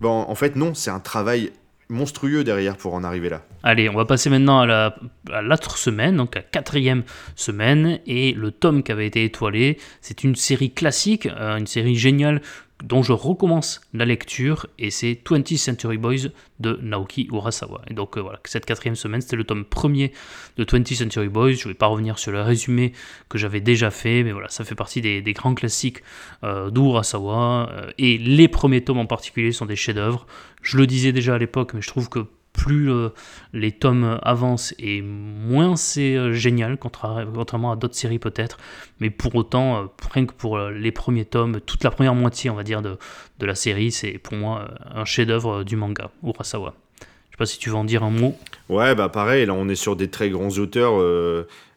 [0.00, 1.50] Bon, en fait non, c'est un travail
[1.90, 3.42] monstrueux derrière pour en arriver là.
[3.62, 7.02] Allez, on va passer maintenant à l'autre semaine, donc la quatrième
[7.36, 11.96] semaine, et le tome qui avait été étoilé, c'est une série classique, euh, une série
[11.96, 12.40] géniale
[12.82, 16.28] dont je recommence la lecture, et c'est 20th Century Boys
[16.60, 17.82] de Naoki Urasawa.
[17.88, 20.12] Et donc euh, voilà, cette quatrième semaine, c'était le tome premier
[20.56, 21.52] de 20th Century Boys.
[21.52, 22.92] Je ne vais pas revenir sur le résumé
[23.28, 26.02] que j'avais déjà fait, mais voilà, ça fait partie des, grands classiques
[26.44, 30.26] euh, d'Urasawa, euh, et les premiers tomes en particulier sont des chefs-d'œuvre.
[30.62, 33.10] Je le disais déjà à l'époque, mais je trouve que plus euh,
[33.52, 38.58] les tomes avancent et moins c'est euh, génial, contrairement à d'autres séries peut-être.
[38.98, 42.54] Mais pour autant, euh, rien que pour les premiers tomes, toute la première moitié, on
[42.54, 42.98] va dire, de,
[43.38, 46.74] de la série, c'est pour moi un chef-d'œuvre du manga, Urasawa.
[47.00, 48.36] Je sais pas si tu veux en dire un mot.
[48.68, 51.00] Ouais, bah pareil, là on est sur des très grands auteurs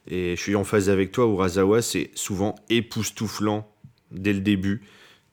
[0.08, 1.26] et je suis en phase avec toi.
[1.26, 3.68] Urasawa, c'est souvent époustouflant
[4.12, 4.82] dès le début.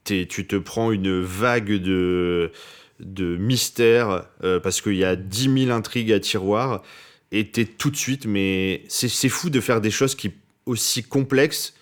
[0.05, 2.53] tu te prends une vague de
[3.01, 6.83] de mystère, euh, parce qu'il y a 10 000 intrigues à tiroir,
[7.33, 10.33] et t'es tout de suite, mais c'est fou de faire des choses qui
[10.67, 11.75] aussi complexes,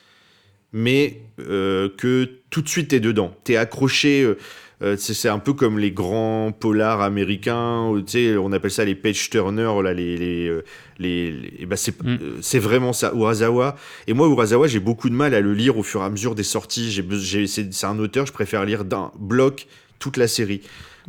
[0.73, 3.35] mais euh, que tout de suite t'es dedans.
[3.45, 4.35] T'es accroché.
[4.81, 9.83] Euh, c'est un peu comme les grands polars américains, on appelle ça les page turners,
[9.83, 10.63] là, les, les,
[11.01, 12.17] les, bah, mm.
[12.43, 13.75] c'est vraiment ça, Urasawa.
[14.07, 16.37] Et moi, Urasawa, j'ai beaucoup de mal à le lire au fur et à mesure
[16.37, 17.03] des sorties.
[17.49, 19.67] C'est un auteur, je préfère lire d'un bloc
[19.99, 20.61] toute la série.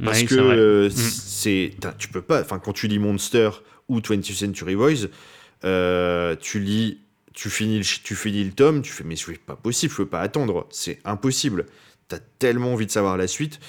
[0.03, 0.91] Parce que euh, mm.
[0.91, 3.49] c'est, tu peux pas, enfin quand tu lis Monster
[3.87, 5.07] ou 20th Century Boys,
[5.65, 6.99] euh, tu lis,
[7.33, 10.05] tu finis, le, tu finis le tome, tu fais mais c'est pas possible, je peux
[10.05, 11.65] pas attendre, c'est impossible.
[12.07, 13.59] T'as tellement envie de savoir la suite.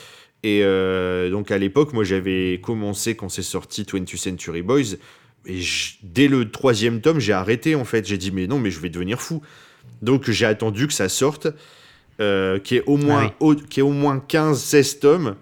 [0.42, 4.96] Et euh, donc à l'époque, moi j'avais commencé quand c'est sorti 20th Century Boys,
[5.46, 5.60] et
[6.02, 8.06] dès le troisième tome, j'ai arrêté en fait.
[8.06, 9.42] J'ai dit mais non, mais je vais devenir fou.
[10.00, 11.48] Donc j'ai attendu que ça sorte,
[12.20, 15.36] euh, qui est au moins, ah qui est au moins 15-16 tomes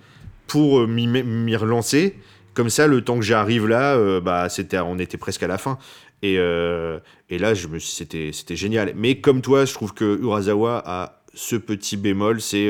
[0.49, 2.17] pour euh, m'y relancer.
[2.55, 5.59] Comme ça, le temps que j'arrive là, euh, bah, c'était, on était presque à la
[5.59, 5.79] fin.
[6.23, 6.99] Et, euh,
[7.31, 8.93] et là, je me c'était, c'était génial.
[8.97, 12.69] Mais comme toi, je trouve que Urasawa a ce petit bémol, c'est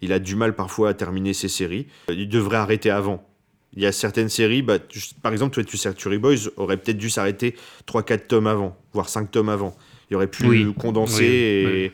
[0.00, 1.88] il a du mal parfois à terminer ses séries.
[2.08, 3.28] Il devrait arrêter avant.
[3.74, 4.78] Il y a certaines séries, bah,
[5.22, 7.54] par exemple, tu Century Boys aurait peut-être dû s'arrêter
[7.86, 9.76] 3-4 tomes avant, voire 5 tomes avant.
[10.10, 11.92] Il aurait pu condenser et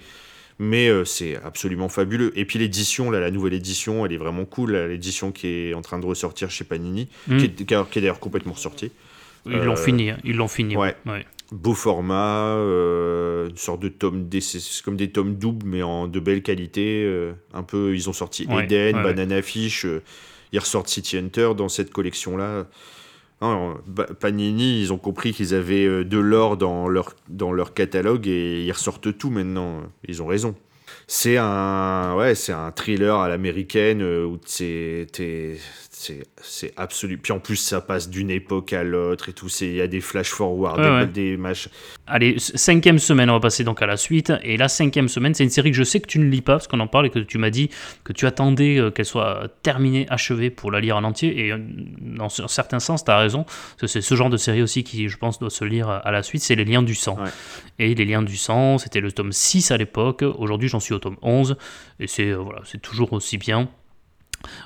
[0.58, 2.32] mais euh, c'est absolument fabuleux.
[2.38, 4.76] Et puis l'édition, là, la nouvelle édition, elle est vraiment cool.
[4.76, 8.52] L'édition qui est en train de ressortir chez Panini, qui, est, qui, est, d'ailleurs complètement
[8.52, 8.92] ressortie.
[9.46, 10.18] Ils l'ont euh, fini, hein.
[10.24, 10.76] ils l'ont fini.
[10.76, 10.94] Ouais.
[11.52, 16.18] Beau format, euh, une sorte de tome, c'est comme des tomes doubles, mais en de
[16.18, 17.06] belle qualité.
[17.52, 19.86] un peu, ils ont sorti Eden, Banana Fish,
[20.52, 22.66] ils ressortent City Hunter dans cette collection-là.
[24.20, 28.64] Panini, ils ont compris qu'ils avaient euh, de l'or dans leur, dans leur catalogue et
[28.64, 29.82] ils ressortent tout maintenant.
[30.08, 30.54] Ils ont raison.
[31.06, 35.06] C'est un, ouais, c'est un thriller à l'américaine euh, où c'est,
[35.96, 37.18] c'est absolu.
[37.18, 39.48] Puis en plus, ça passe d'une époque à l'autre et tout.
[39.60, 41.68] Il y a des flash forward, des, matchs.
[42.06, 44.32] Allez, cinquième semaine, on va passer donc à la suite.
[44.42, 46.54] Et la cinquième semaine, c'est une série que je sais que tu ne lis pas,
[46.54, 47.70] parce qu'on en parle et que tu m'as dit
[48.02, 51.46] que tu attendais euh, qu'elle soit terminée, achevée pour la lire en entier.
[51.46, 51.58] Et euh,
[52.00, 53.46] dans un certain sens, tu as raison.
[53.78, 56.42] C'est ce genre de série aussi qui, je pense, doit se lire à la suite.
[56.42, 57.18] C'est Les Liens du Sang.
[57.78, 60.24] Et Les Liens du Sang, c'était le tome 6 à l'époque.
[60.38, 61.56] Aujourd'hui, j'en suis au tome 11.
[62.00, 63.68] Et c'est euh, voilà, toujours aussi bien.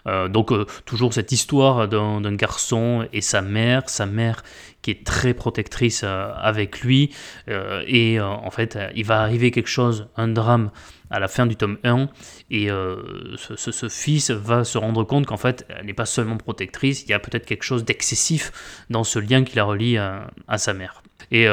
[0.07, 4.43] Euh, donc euh, toujours cette histoire d'un garçon et sa mère, sa mère
[4.83, 7.11] qui est très protectrice euh, avec lui,
[7.49, 10.71] et en fait il va arriver quelque chose, un drame
[11.11, 12.09] à la fin du tome 1,
[12.51, 17.11] et ce, fils va se rendre compte qu'en fait elle n'est pas seulement protectrice, il
[17.11, 21.03] y a peut-être quelque chose d'excessif dans ce lien qui la relie à sa mère.
[21.31, 21.47] Et,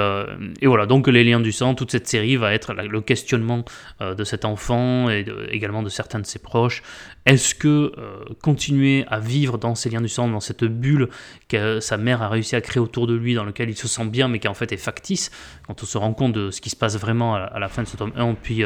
[0.64, 3.66] voilà, donc les liens du sang, toute cette série va être le questionnement
[4.02, 6.84] de cet enfant et également de certains de ses proches.
[7.26, 11.10] Est-ce que euh, continuer à vivre dans ces liens du sang, dans cette bulle
[11.50, 14.06] que sa mère a réussi à créer autour de lui, dans lequel il se sent
[14.06, 15.32] bien, mais qui en fait est factice,
[15.66, 17.88] quand on se rend compte de ce qui se passe vraiment à la, fin de
[17.88, 18.64] ce tome 1, puis,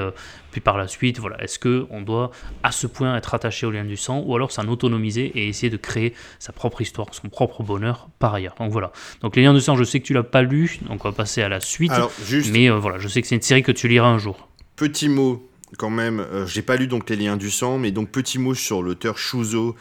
[0.51, 2.31] puis par la suite, voilà, est-ce qu'on doit
[2.63, 5.69] à ce point être attaché aux liens du sang, ou alors s'en autonomiser et essayer
[5.69, 8.55] de créer sa propre histoire, son propre bonheur par ailleurs?
[8.59, 8.91] Donc voilà.
[9.21, 11.15] Donc les liens du sang, je sais que tu l'as pas lu, donc on va
[11.15, 11.93] passer à la suite.
[12.51, 14.49] Mais voilà, je sais que c'est une série que tu liras un jour.
[14.75, 18.09] Petit mot quand même, euh, j'ai pas lu donc les liens du sang, mais donc
[18.09, 19.75] petit mot sur l'auteur Shuzo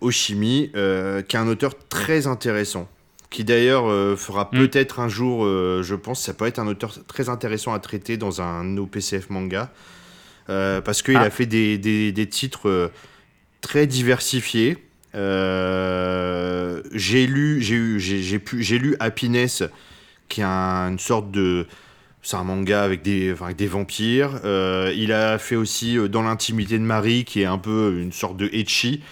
[0.00, 2.88] Oshimi, euh, qui est un auteur très intéressant,
[3.30, 4.58] qui d'ailleurs euh, fera mm.
[4.58, 8.40] peut-être un jour, je pense, ça peut être un auteur très intéressant à traiter dans
[8.40, 9.70] un OPCF manga,
[10.46, 11.22] parce qu'il ah.
[11.22, 12.90] a fait des, des, des titres
[13.60, 14.78] très diversifiés.
[15.14, 15.20] j'ai
[17.26, 19.64] lu, j'ai eu, j'ai pu, j'ai lu Happiness,
[20.28, 21.66] qui est une sorte de
[22.28, 24.40] c'est un manga avec des, des vampires.
[24.44, 28.12] Euh, il a fait aussi euh, Dans l'intimité de Marie, qui est un peu une
[28.12, 29.02] sorte de etchi.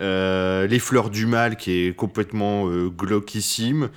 [0.00, 3.90] Euh, les fleurs du mal, qui est complètement glauquissime.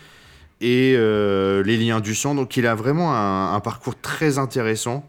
[0.62, 2.34] Et Les liens du sang.
[2.34, 5.08] Donc il a vraiment un, parcours très intéressant.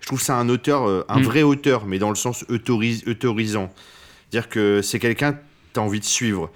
[0.00, 1.24] Je trouve ça un auteur, un mm.
[1.24, 3.70] vrai auteur, mais dans le sens autorisant.
[4.30, 5.38] C'est-à-dire que c'est quelqu'un que
[5.74, 6.50] tu as envie de suivre.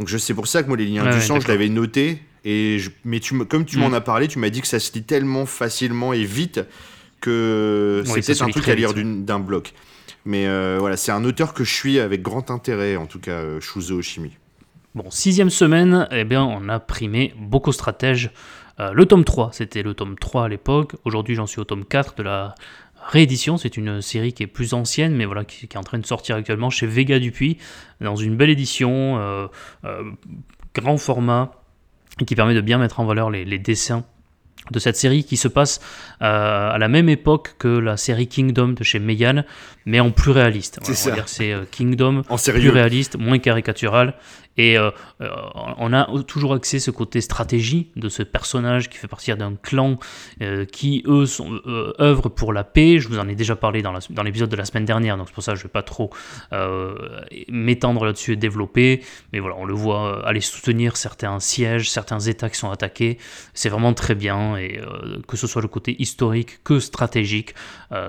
[0.00, 2.78] Donc je sais pour ça que moi, Les liens du sang, je l'avais noté et
[3.04, 3.94] mais tu, comme tu m'en mm.
[3.94, 6.60] as parlé, tu m'as dit que ça se lit tellement facilement et vite
[7.20, 9.72] que c'est peut-être un truc à lire d'un bloc.
[10.24, 13.32] Mais euh, voilà, c'est un auteur que je suis avec grand intérêt, en tout cas,
[13.32, 14.36] euh, Shuzo Oshimi.
[14.94, 18.30] Bon, sixième semaine, eh bien, on a primé Boko Stratège.
[18.78, 20.94] Euh, le tome 3, c'était le tome 3 à l'époque.
[21.04, 22.54] Aujourd'hui, j'en suis au tome 4 de la
[23.08, 23.56] réédition.
[23.56, 26.36] C'est une série qui est plus ancienne, mais voilà, qui, est en train de sortir
[26.36, 27.58] actuellement chez Vega Dupuis,
[28.00, 29.48] dans une belle édition,
[30.74, 31.61] grand format
[32.26, 34.04] qui permet de bien mettre en valeur les, dessins
[34.70, 35.80] de cette série qui se passe
[36.22, 39.44] euh, à la même époque que la série Kingdom de chez Megan,
[39.86, 40.78] mais en plus réaliste.
[40.82, 44.14] c'est c'est euh, Kingdom en plus réaliste, moins caricatural.
[44.56, 44.90] Et euh,
[45.20, 45.28] euh,
[45.78, 49.54] on a toujours accès à ce côté stratégie de ce personnage qui fait partie d'un
[49.54, 49.98] clan
[50.72, 51.60] qui, eux, sont,
[52.00, 52.98] œuvrent pour la paix.
[52.98, 55.42] Je vous en ai déjà parlé dans l'épisode de la semaine dernière, donc c'est pour
[55.42, 56.10] ça que je ne vais pas trop
[57.48, 59.02] m'étendre là-dessus et développer.
[59.32, 63.18] Mais voilà, on le voit aller soutenir certains sièges, certains États qui sont attaqués.
[63.54, 64.80] C'est vraiment très bien, et
[65.26, 67.54] que ce soit le côté historique que stratégique,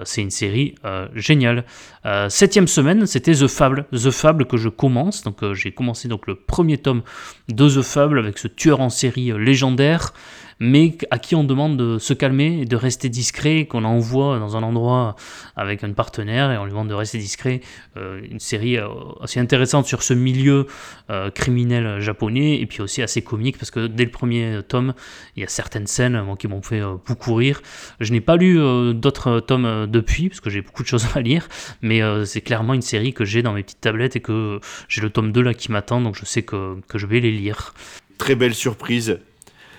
[0.04, 0.76] c'est une série
[1.14, 1.66] géniale.
[2.06, 3.86] Euh, septième semaine, c'était The Fable.
[3.92, 5.24] The Fable que je commence.
[5.24, 7.02] Donc euh, j'ai commencé donc le premier tome
[7.50, 10.14] de The Fable avec ce tueur en série euh, légendaire
[10.60, 14.58] mais à qui on demande de se calmer et de rester discret, qu'on envoie dans
[14.58, 15.16] un endroit
[15.56, 17.62] avec un partenaire et on lui demande de rester discret.
[17.98, 18.88] Euh, une série euh,
[19.22, 20.68] assez intéressante sur ce milieu
[21.10, 24.94] euh, criminel japonais et puis aussi assez comique parce que dès le premier tome,
[25.36, 27.62] il y a certaines scènes qui m'ont fait beaucoup rire.
[28.00, 28.56] Je n'ai pas lu
[28.94, 31.48] d'autres tomes depuis parce que j'ai beaucoup de choses à lire,
[31.82, 35.10] mais c'est clairement une série que j'ai dans mes petites tablettes et que j'ai le
[35.10, 37.74] tome 2 là qui m'attend donc je sais que, que je vais les lire.
[38.18, 39.20] Très belle surprise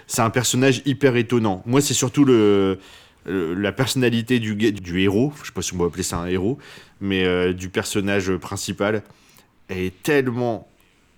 [0.06, 1.62] c'est un personnage hyper étonnant.
[1.66, 2.78] Moi, c'est surtout le,
[3.26, 6.58] la personnalité du, du héros, je sais pas si on peut appeler ça un héros,
[7.00, 9.02] mais euh, du personnage principal
[9.68, 10.68] est tellement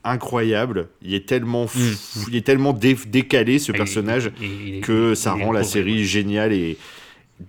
[0.04, 2.28] incroyable, il est tellement mm.
[2.28, 4.30] il est tellement décalé ce personnage
[4.82, 6.78] que ça rend la série géniale et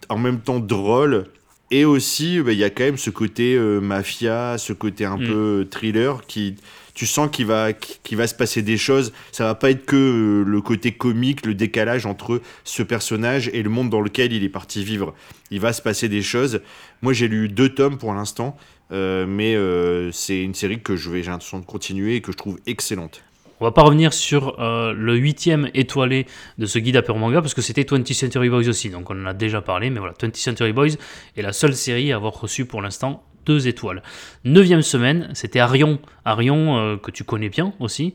[0.09, 1.25] en même temps drôle
[1.69, 5.17] et aussi bah, il y a quand même ce côté euh, mafia, ce côté un
[5.17, 5.27] mm.
[5.27, 6.55] peu thriller qui
[6.97, 9.13] tu sens qu'il va, se passer des choses.
[9.31, 13.61] Ça va pas être que euh, le côté comique, le décalage entre ce personnage et
[13.61, 15.13] le monde dans lequel il est parti vivre.
[15.51, 16.59] Il va se passer des choses.
[17.03, 18.57] Moi, j'ai lu deux tomes pour l'instant,
[18.91, 22.31] euh, mais euh, c'est une série que je vais, j'ai l'intention de continuer et que
[22.31, 23.21] je trouve excellente.
[23.59, 26.27] On va pas revenir sur le huitième étoilé
[26.59, 29.19] de ce guide à pure manga parce que c'était 20th Century Boys aussi, donc on
[29.19, 30.93] en a déjà parlé, mais voilà, 20th Century Boys
[31.35, 34.03] est la seule série à avoir reçu pour l'instant deux étoiles.
[34.43, 38.13] Neuvième semaine, c'était Arion, Arion euh, que tu connais bien aussi,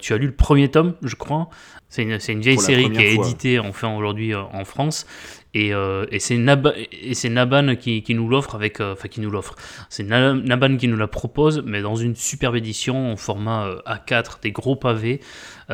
[0.00, 1.50] tu as lu le premier tome, je crois.
[1.88, 5.06] C'est une, une, vieille série qui est éditée enfin aujourd'hui en France
[5.54, 9.54] et, euh, et c'est Naban qui, qui, nous l'offre avec, euh, enfin qui nous l'offre.
[9.88, 14.42] C'est Naban qui nous la propose, mais dans une superbe édition en format euh, A4,
[14.42, 15.20] des gros pavés.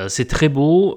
[0.08, 0.96] c'est très beau,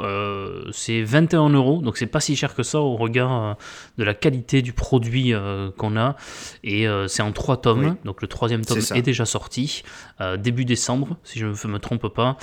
[0.72, 3.55] c'est 21 euros, donc c'est pas si cher que ça au regard
[3.99, 5.34] de la qualité du produit
[5.78, 6.15] qu'on a.
[6.63, 9.84] Et c'est en trois tomes, donc le troisième tome est, déjà sorti,
[10.39, 12.38] début décembre, si je ne me trompe pas.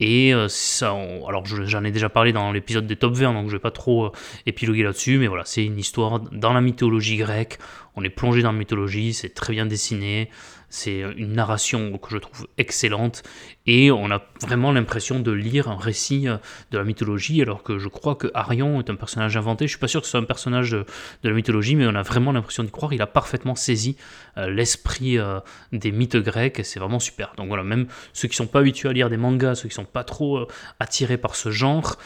[0.00, 0.96] Et ça,
[1.28, 4.12] alors j'en ai déjà parlé dans l'épisode des top 20, donc je vais pas trop
[4.46, 7.58] épiloguer là-dessus, mais voilà, c'est une histoire dans la mythologie grecque.
[7.96, 10.30] On est plongé dans la mythologie, c'est très bien dessiné,
[10.70, 13.24] c'est une narration que je trouve excellente
[13.66, 16.38] et on a vraiment l'impression de lire un récit euh,
[16.70, 19.66] de la mythologie alors que je crois que Arion est un personnage inventé.
[19.66, 20.86] Je suis pas sûr que ce soit un personnage de,
[21.24, 22.92] la mythologie, mais on a vraiment l'impression d'y croire.
[22.92, 23.96] Il a parfaitement saisi
[24.38, 25.40] euh, l'esprit euh,
[25.72, 27.32] des mythes grecs et c'est vraiment super.
[27.36, 29.84] Donc voilà, même ceux qui sont pas habitués à lire des mangas, ceux qui sont
[29.84, 30.46] pas trop
[30.78, 31.96] attirés par ce genre,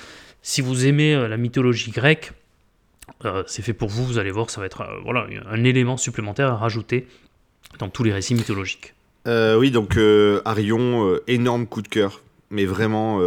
[0.41, 2.33] si vous aimez la mythologie grecque,
[3.47, 6.57] c'est fait pour vous, vous allez voir, ça va être voilà, un élément supplémentaire à
[6.57, 7.07] rajouter
[7.79, 8.95] dans tous les récits mythologiques.
[9.27, 9.99] Euh, oui, donc
[10.45, 12.21] Arion, énorme coup de cœur.
[12.51, 13.19] Mais vraiment,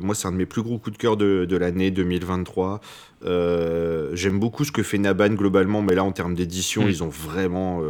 [0.00, 2.80] moi, c'est un de mes plus gros coups de cœur de, de l'année 2023.
[3.22, 6.88] J'aime beaucoup ce que fait Naban globalement, mais là, en termes d'édition, mm.
[6.88, 7.82] ils ont vraiment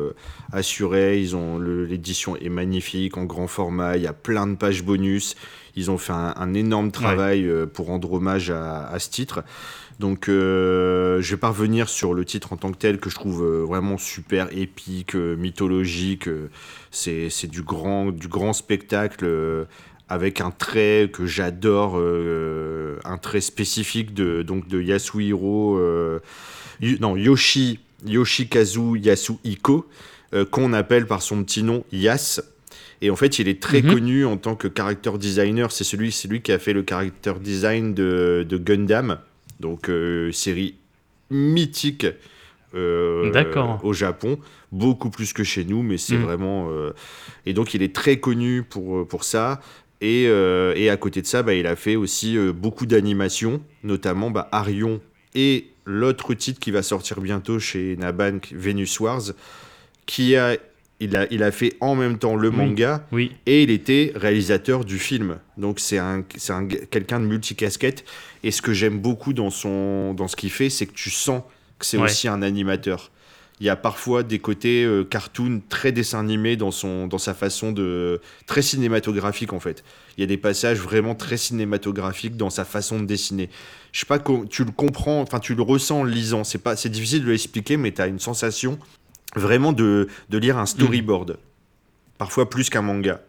[0.53, 1.21] assuré.
[1.21, 3.99] Ils ont l'édition est magnifique, en grand format.
[3.99, 5.37] Il y a plein de pages bonus.
[5.77, 9.45] Ils ont fait un, énorme travail pour rendre hommage à, à ce titre.
[10.01, 13.17] Donc, euh, je vais pas revenir sur le titre en tant que tel que je
[13.17, 16.27] trouve euh, vraiment super épique, euh, mythologique.
[16.91, 19.29] c'est du grand, du grand spectacle
[20.09, 25.79] avec un trait que j'adore, un trait spécifique de, donc de Yasuhiro,
[27.01, 29.87] non, Yoshi, Yoshikazu Yasuhiko,
[30.51, 32.41] qu'on appelle par son petit nom Yas.
[33.03, 33.95] Et en fait, il est très mhm.
[33.95, 35.71] connu en tant que character designer.
[35.71, 39.19] C'est celui, celui qui a fait le character design de, de Gundam.
[39.61, 40.75] Donc, euh, série
[41.31, 42.07] mythique
[42.75, 44.39] euh, au Japon,
[44.73, 46.23] beaucoup plus que chez nous, mais c'est mm.
[46.23, 46.69] vraiment.
[46.71, 46.93] Euh,
[47.47, 49.61] et donc, il est très connu pour, pour ça.
[50.03, 54.49] Et, et à côté de ça, bah, il a fait aussi beaucoup d'animations, notamment bah,
[54.51, 54.99] Arion
[55.35, 59.33] et l'autre titre qui va sortir bientôt chez Nabank, Venus Wars,
[60.07, 60.57] qui a
[61.01, 63.33] il a, il a fait en même temps le manga oui.
[63.47, 65.39] et il était réalisateur du film.
[65.57, 68.05] Donc c'est un, un quelqu'un de multicasquette.
[68.45, 71.43] Et ce que j'aime beaucoup dans, son, dans ce qu'il fait, c'est que tu sens
[71.79, 73.11] que c'est aussi un animateur.
[73.61, 77.35] Il y a parfois des côtés euh, cartoon très dessin animé dans, son, dans sa
[77.35, 78.21] façon de.
[78.47, 79.85] très cinématographique en fait.
[80.17, 83.51] Il y a des passages vraiment très cinématographiques dans sa façon de dessiner.
[83.93, 86.43] Je sais pas, tu le comprends, enfin tu le ressens en lisant.
[86.43, 88.79] C'est, pas, c'est difficile de l'expliquer, mais tu as une sensation
[89.37, 91.39] vraiment de, de lire un storyboard.
[92.19, 93.23] Parfois plus qu'un manga.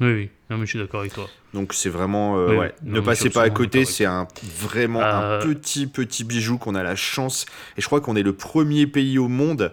[0.00, 1.28] Oui, oui, non, mais je suis d'accord avec toi.
[1.54, 5.40] Donc c'est vraiment, euh, ouais, ne passez pas à côté, c'est un vraiment un euh,
[5.40, 7.46] petit petit bijou qu'on a la chance.
[7.78, 9.72] Et je crois qu'on est le premier pays au monde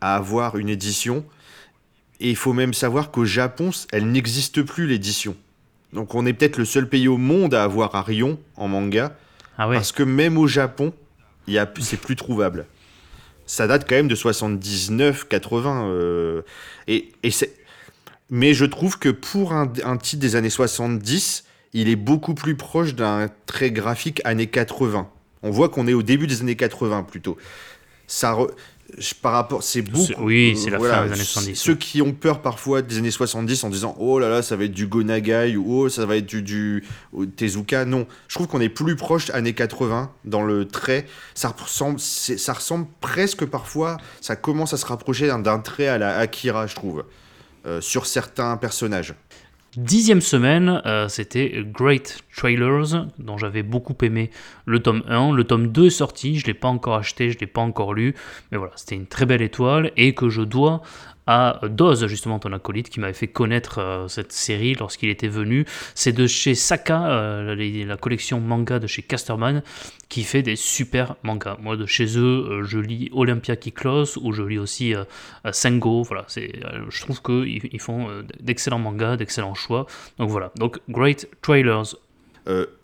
[0.00, 1.24] à avoir une édition.
[2.18, 5.36] Et il faut même savoir qu'au Japon, elle n'existe plus l'édition.
[5.92, 9.16] Donc on est peut-être le seul pays au monde à avoir Arion en manga.
[9.58, 9.76] Ah ouais.
[9.76, 10.92] Parce que même au Japon,
[11.78, 12.66] c'est plus trouvable
[13.46, 15.88] ça date quand même de 79, 80.
[15.88, 16.42] Euh,
[16.88, 17.30] et, et
[18.30, 22.56] Mais je trouve que pour un, un, titre des années 70, il est beaucoup plus
[22.56, 25.08] proche d'un trait graphique années 80.
[25.42, 27.36] On voit qu'on est au début des années 80 plutôt.
[28.08, 28.36] Ça,
[29.20, 30.12] par rapport, c'est beaucoup.
[30.20, 31.56] Oui, c'est la fin des années 70.
[31.56, 34.64] Ceux qui ont peur parfois des années 70 en disant oh là là, ça va
[34.64, 36.84] être du Gonagai ou oh ça va être du, du
[37.36, 37.84] Tezuka.
[37.84, 41.06] Non, je trouve qu'on est plus proche années 80 dans le trait.
[41.34, 43.96] Ça ressemble, ça ressemble presque parfois.
[44.20, 47.04] Ça commence à se rapprocher d'un trait à la Akira, je trouve,
[47.66, 49.14] euh, sur certains personnages.
[49.76, 54.30] Dixième semaine, euh, c'était Great Trailers, dont j'avais beaucoup aimé
[54.64, 55.32] le tome 1.
[55.32, 57.60] Le tome 2 est sorti, je ne l'ai pas encore acheté, je ne l'ai pas
[57.60, 58.14] encore lu,
[58.50, 60.80] mais voilà, c'était une très belle étoile et que je dois
[61.26, 65.64] à Doz, justement ton acolyte, qui m'avait fait connaître euh, cette série lorsqu'il était venu.
[65.94, 69.62] C'est de chez Saka, euh, la collection manga de chez Casterman,
[70.08, 71.56] qui fait des super mangas.
[71.60, 74.94] Moi, de chez eux, euh, je lis Olympia qui close, ou je lis aussi
[75.50, 76.02] Sengo.
[76.04, 76.52] Voilà, c'est,
[76.88, 78.08] je trouve qu'ils ils font
[78.40, 79.86] d'excellents mangas, d'excellents choix.
[80.18, 81.96] Donc voilà, donc Great Trailers.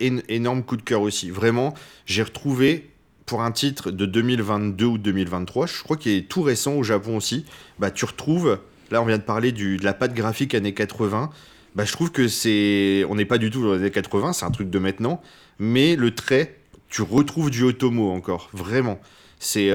[0.00, 1.30] énorme coup de cœur aussi.
[1.30, 1.74] Vraiment,
[2.06, 2.91] j'ai retrouvé
[3.32, 7.16] pour un titre de 2022 ou 2023, je crois qu'il est tout récent au Japon
[7.16, 7.46] aussi,
[7.78, 8.58] bah, tu retrouves,
[8.90, 11.30] là on vient de parler du, de la patte graphique années 80,
[11.74, 13.06] bah, je trouve que c'est.
[13.08, 15.22] On n'est pas du tout dans les années 80, c'est un truc de maintenant,
[15.58, 16.58] mais le trait,
[16.90, 19.00] tu retrouves du Otomo encore, vraiment.
[19.38, 19.70] C'est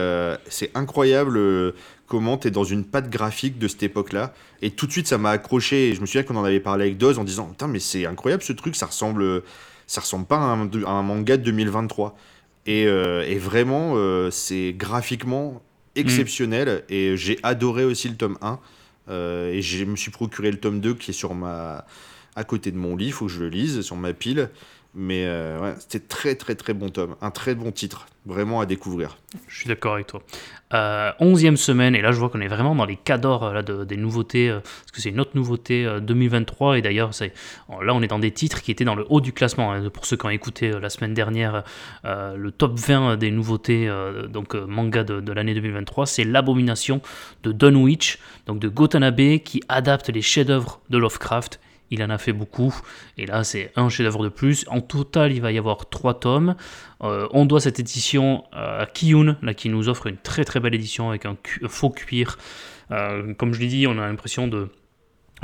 [0.50, 1.74] c'est incroyable
[2.06, 4.36] comment tu es dans une patte graphique de cette époque-là.
[4.62, 5.90] Et tout de suite, ça m'a accroché.
[5.90, 8.06] Et je me souviens qu'on en avait parlé avec Doz en disant Putain, mais c'est
[8.06, 9.42] incroyable ce truc, ça ressemble,
[9.88, 12.16] ça ressemble pas à à un manga de 2023.
[12.68, 13.96] Et, et vraiment,
[14.30, 15.62] c'est graphiquement
[15.96, 16.84] exceptionnel.
[16.90, 18.60] Et j'ai adoré aussi le tome 1.
[19.10, 21.86] et je me suis procuré le tome 2 qui est sur ma
[22.38, 24.50] à côté de mon lit, il faut que je le lise sur ma pile.
[25.00, 29.20] Mais euh, c'était très très très bon tome, un très bon titre, vraiment à découvrir.
[29.48, 30.24] Je suis d'accord avec toi.
[30.74, 33.62] Euh, onzième semaine, et là je vois qu'on est vraiment dans les cadors euh, là,
[33.62, 37.12] de, des nouveautés, parce que c'est une autre nouveauté 2023, et d'ailleurs
[37.80, 39.72] là on est dans des titres qui étaient dans le haut du classement.
[39.72, 39.88] Hein.
[39.92, 41.64] pour ceux qui ont écouté la semaine dernière
[42.04, 43.88] le top 20 des nouveautés
[44.30, 47.02] donc manga de, de l'année 2023, c'est L'abomination
[47.44, 48.18] de Dunwich,
[48.48, 51.60] donc de Gotanabe, qui adapte les chefs-d'œuvre de Lovecraft
[51.92, 52.76] il en a fait beaucoup,
[53.18, 54.66] et là c'est un chef-d'œuvre de plus.
[54.68, 56.56] En total, il va y avoir trois tomes.
[57.04, 60.76] Euh, on doit cette édition à Kiyun, là, qui nous offre une très très belle
[60.76, 62.38] édition avec un, faux cuir.
[62.92, 64.70] Euh, comme je l'ai dit, on a l'impression de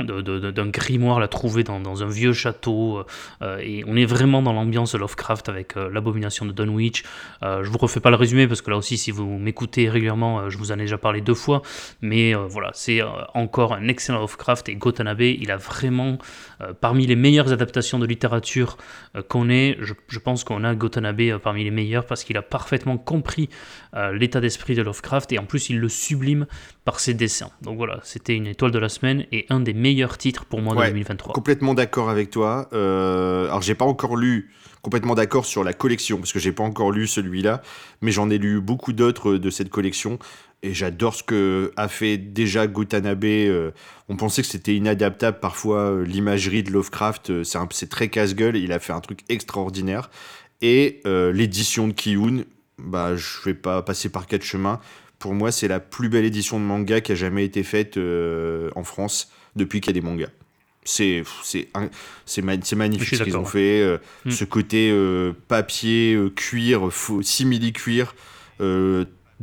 [0.00, 3.04] d'un grimoire l'a trouvé dans, un vieux château
[3.42, 7.04] euh, et on est vraiment dans l'ambiance Lovecraft avec euh, l'abomination de Dunwich.
[7.42, 10.50] Euh, je vous refais pas le résumé parce que là aussi si vous m'écoutez régulièrement
[10.50, 11.62] je vous en ai déjà parlé deux fois
[12.00, 13.00] mais voilà c'est
[13.34, 16.18] encore un excellent Lovecraft et Gotanabe il a vraiment
[16.80, 18.76] parmi les meilleures adaptations de littérature
[19.28, 22.98] qu'on ait je, je pense qu'on a Gotanabe parmi les meilleurs parce qu'il a parfaitement
[22.98, 23.48] compris
[24.12, 26.46] l'état d'esprit de Lovecraft et en plus il le sublime
[26.84, 27.50] par ses dessins.
[27.62, 30.74] Donc voilà c'était une étoile de la semaine et un des meilleur titre pour moi
[30.74, 31.34] de 2023.
[31.34, 32.68] Complètement d'accord avec toi.
[32.72, 34.50] Euh, alors j'ai pas encore lu
[34.82, 37.62] complètement d'accord sur la collection parce que j'ai pas encore lu celui-là,
[38.02, 40.18] mais j'en ai lu beaucoup d'autres de cette collection
[40.64, 43.24] et j'adore ce que a fait déjà Gutanabe.
[43.24, 43.70] Euh,
[44.08, 48.56] on pensait que c'était inadaptable parfois euh, l'imagerie de Lovecraft, euh, c'est très casse-gueule.
[48.56, 50.10] Il a fait un truc extraordinaire
[50.62, 52.44] et l'édition de Kiyun,
[52.78, 54.80] bah je vais pas passer par quatre chemins.
[55.18, 58.84] Pour moi, c'est la plus belle édition de manga qui a jamais été faite en
[58.84, 60.30] France depuis qu'il y a des mangas.
[60.84, 61.22] C'est
[62.24, 63.98] c'est magnifique ce qu'ils ont fait.
[64.30, 64.90] Ce côté
[65.48, 66.90] papier, euh, cuir,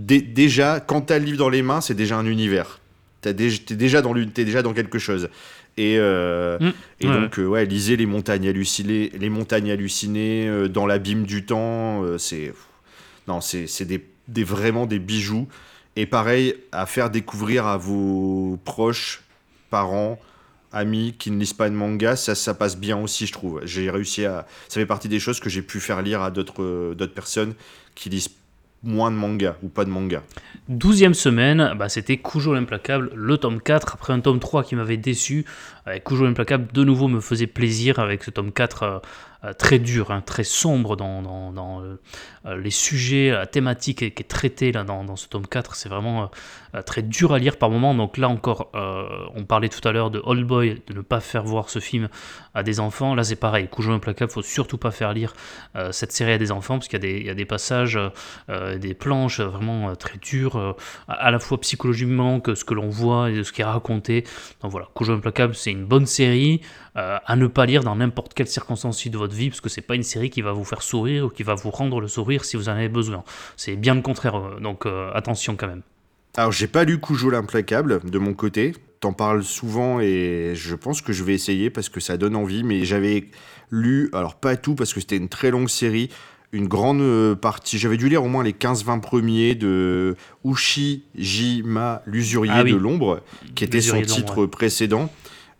[0.05, 2.79] déjà, quand tu as le livre dans les mains, c'est déjà un univers.
[3.21, 5.29] Tu es, déjà dans déjà dans quelque chose.
[5.77, 6.71] Et, hmm.
[6.99, 12.03] et donc, ouais, lisez Les Montagnes Hallucinées, les montagnes hallucinées dans l'abîme du temps.
[12.17, 12.53] c'est
[13.27, 15.47] non, c'est des, des, vraiment des bijoux.
[15.95, 19.23] Et pareil, à faire découvrir à vos proches
[19.69, 20.19] parents,
[20.71, 23.61] amis qui ne lisent pas de manga, ça, ça passe bien aussi, je trouve.
[23.65, 24.47] J'ai réussi à.
[24.69, 27.55] Ça fait partie des choses que j'ai pu faire lire à d'autres euh, personnes
[27.95, 28.29] qui lisent
[28.83, 30.23] moins de manga ou pas de manga.
[30.67, 34.97] Douzième semaine, bah, c'était Cujo l'implacable, le tome 4, après un tome 3 qui m'avait
[34.97, 35.45] déçu.
[36.05, 38.99] Cujo l'implacable, de nouveau, me faisait plaisir avec ce tome 4 euh,
[39.57, 41.21] très dur, hein, très sombre dans,
[41.51, 45.75] dans, euh, les sujets, la thématique qui est traitée là, dans, ce tome 4.
[45.75, 46.29] C'est vraiment
[46.75, 47.95] euh, très dur à lire par moment.
[47.95, 51.43] Donc là encore, on parlait tout à l'heure de Old Boy, de ne pas faire
[51.43, 52.07] voir ce film
[52.53, 53.15] à des enfants.
[53.15, 55.33] Là c'est pareil, Cujo implacable, faut surtout pas faire lire
[55.91, 57.99] cette série à des enfants parce qu'il y, a des passages,
[58.49, 60.75] des planches vraiment très dures,
[61.07, 64.23] à la fois psychologiquement que ce que l'on voit et ce qui est raconté.
[64.61, 66.61] Donc voilà, Cujo implacable, c'est une bonne série
[66.95, 69.95] à ne pas lire dans n'importe quelle circonstance de votre vie, parce que c'est pas
[69.95, 72.57] une série qui va vous faire sourire ou qui va vous rendre le sourire si
[72.57, 73.23] vous en avez besoin.
[73.55, 75.81] C'est bien le contraire, euh, donc euh, attention quand même.
[76.37, 78.73] Alors j'ai pas lu Cujo l'implacable de mon côté.
[79.01, 82.63] T'en parles souvent et je pense que je vais essayer parce que ça donne envie.
[82.63, 83.25] Mais j'avais
[83.69, 86.09] lu, alors pas tout parce que c'était une très longue série,
[86.53, 87.77] une grande euh, partie.
[87.77, 90.15] J'avais dû lire au moins les 15-20 premiers de
[90.45, 93.21] Ushijima, l'usurier ah de l'ombre,
[93.55, 95.11] qui était son titre précédent.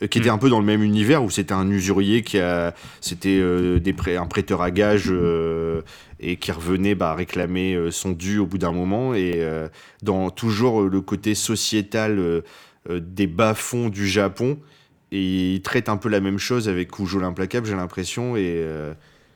[0.02, 0.34] Euh, qui était mm.
[0.34, 3.80] un peu dans le même univers où c'était un usurier qui a c'était euh,
[4.18, 5.82] un prêteur à gage euh,
[6.20, 9.44] et qui revenait bah, réclamer son dû au bout d'un moment et
[10.02, 12.42] dans toujours le côté sociétal
[12.88, 14.58] des bas-fonds du Japon
[15.10, 18.64] et il traite un peu la même chose avec Kujo l'implacable j'ai l'impression et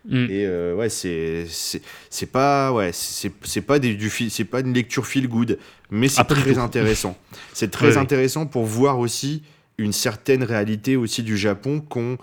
[0.08, 0.30] mm.
[0.30, 5.26] Et ouais, c'est c'est pas ouais, c'est pas des, du c'est pas une lecture feel
[5.26, 5.58] good,
[5.90, 7.18] mais c'est très intéressant.
[7.52, 9.42] C'est très intéressant pour voir aussi
[9.78, 12.18] une certaine réalité aussi du Japon qu'on,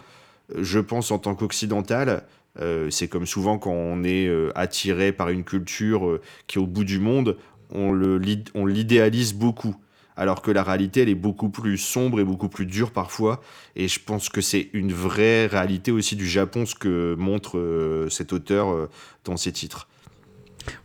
[0.58, 2.24] je pense, en tant qu'occidental,
[2.60, 6.62] euh, c'est comme souvent quand on est euh, attiré par une culture euh, qui est
[6.62, 7.38] au bout du monde,
[7.72, 9.76] on l'idéalise beaucoup.
[10.16, 13.42] Alors que la réalité, elle est beaucoup plus sombre et beaucoup plus dure parfois.
[13.76, 18.32] Et je pense que c'est une vraie réalité aussi du Japon, ce que montre cet
[18.32, 18.90] auteur
[19.26, 19.88] dans ses titres.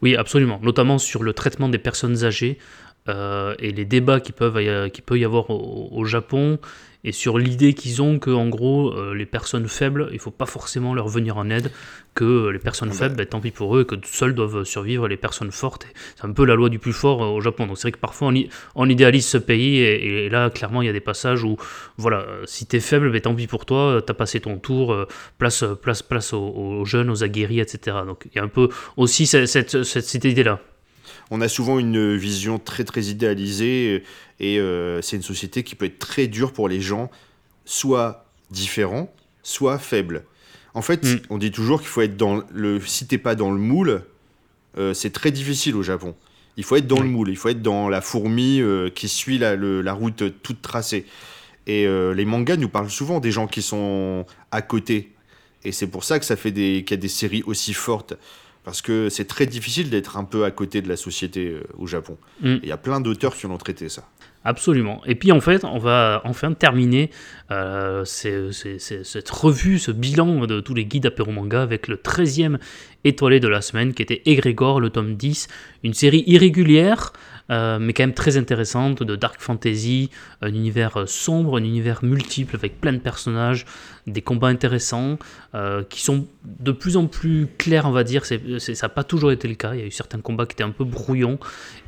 [0.00, 0.58] Oui, absolument.
[0.62, 2.56] Notamment sur le traitement des personnes âgées.
[3.08, 6.58] Et les débats qui peuvent qui peut y avoir au Japon
[7.04, 10.46] et sur l'idée qu'ils ont que en gros euh, les personnes faibles, il faut pas
[10.46, 11.70] forcément leur venir en aide,
[12.14, 15.52] que les personnes faibles, ben, tant pis pour eux, que seules doivent survivre les personnes
[15.52, 15.86] fortes.
[16.16, 17.66] C'est un peu la loi du plus fort euh, au Japon.
[17.68, 18.32] Donc c'est vrai que parfois
[18.74, 21.56] on, idéalise ce pays et, là clairement il y a des passages où
[21.98, 24.96] voilà, euh, si t'es faible, ben, tant pis pour toi, t'as passé ton tour,
[25.38, 27.98] place place place aux, jeunes, aux aguerris, etc.
[28.06, 30.60] Donc il y a un peu aussi cette, cette, cette idée là
[31.30, 34.02] on a souvent une vision très très idéalisée
[34.40, 37.10] et euh, c'est une société qui peut être très dure pour les gens,
[37.64, 39.12] soit différents,
[39.42, 40.24] soit faibles.
[40.74, 41.20] En fait, mm.
[41.30, 42.80] on dit toujours qu'il faut être dans le.
[42.80, 44.02] Si t'es pas dans le moule,
[44.78, 46.14] euh, c'est très difficile au Japon.
[46.56, 49.38] Il faut être dans le moule, il faut être dans la fourmi euh, qui suit
[49.38, 51.06] la, la, route toute tracée.
[51.66, 55.12] Et les mangas nous parlent souvent des gens qui sont à côté.
[55.64, 58.14] Et c'est pour ça que ça fait des qu'il y a des séries aussi fortes
[58.68, 61.86] parce que c'est très difficile d'être un peu à côté de la société euh, au
[61.86, 62.18] Japon.
[62.42, 62.56] Mm.
[62.62, 64.02] Il y a plein d'auteurs qui ont traité ça.
[64.44, 65.00] Absolument.
[65.06, 67.08] Et puis en fait, on va enfin terminer
[67.50, 72.58] euh, cette revue, ce bilan de tous les guides apéro manga avec le 13e
[73.04, 75.48] étoilé de la semaine qui était Egrégor, le tome 10,
[75.82, 77.14] une série irrégulière
[77.50, 80.10] euh, mais quand même très intéressante, de dark fantasy,
[80.42, 83.64] un univers sombre, un univers multiple avec plein de personnages,
[84.06, 85.18] des combats intéressants,
[85.54, 88.24] euh, qui sont de plus en plus clairs, on va dire.
[88.24, 89.74] C'est, ça n'a pas toujours été le cas.
[89.74, 91.38] Il y a eu certains combats qui étaient un peu brouillons.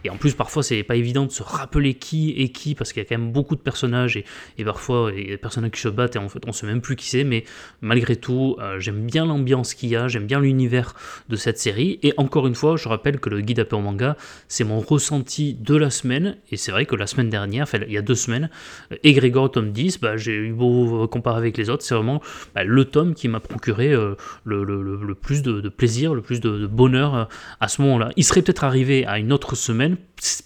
[0.04, 3.02] Et en plus, parfois, c'est pas évident de se rappeler qui est qui, parce qu'il
[3.02, 4.16] y a quand même beaucoup de personnages.
[4.16, 4.24] Et,
[4.58, 6.66] et parfois, il y a des personnages qui se battent et en fait, on sait
[6.66, 7.24] même plus qui c'est.
[7.24, 7.44] Mais
[7.80, 10.94] malgré tout, euh, j'aime bien l'ambiance qu'il y a, j'aime bien l'univers
[11.28, 11.98] de cette série.
[12.02, 14.16] Et encore une fois, je rappelle que le guide à en manga,
[14.48, 16.36] c'est mon ressenti de la semaine.
[16.50, 18.50] Et c'est vrai que la semaine dernière, enfin, il y a deux semaines,
[19.04, 22.20] Egrégor tome 10, bah, j'ai eu beau comparer avec les autres, c'est vraiment
[22.54, 27.14] bah, le tome qui m'a procuré euh, le, plus de, plaisir, le plus de, bonheur
[27.14, 27.24] euh,
[27.60, 28.10] à ce moment-là.
[28.16, 29.89] Il serait peut-être arrivé à une autre semaine,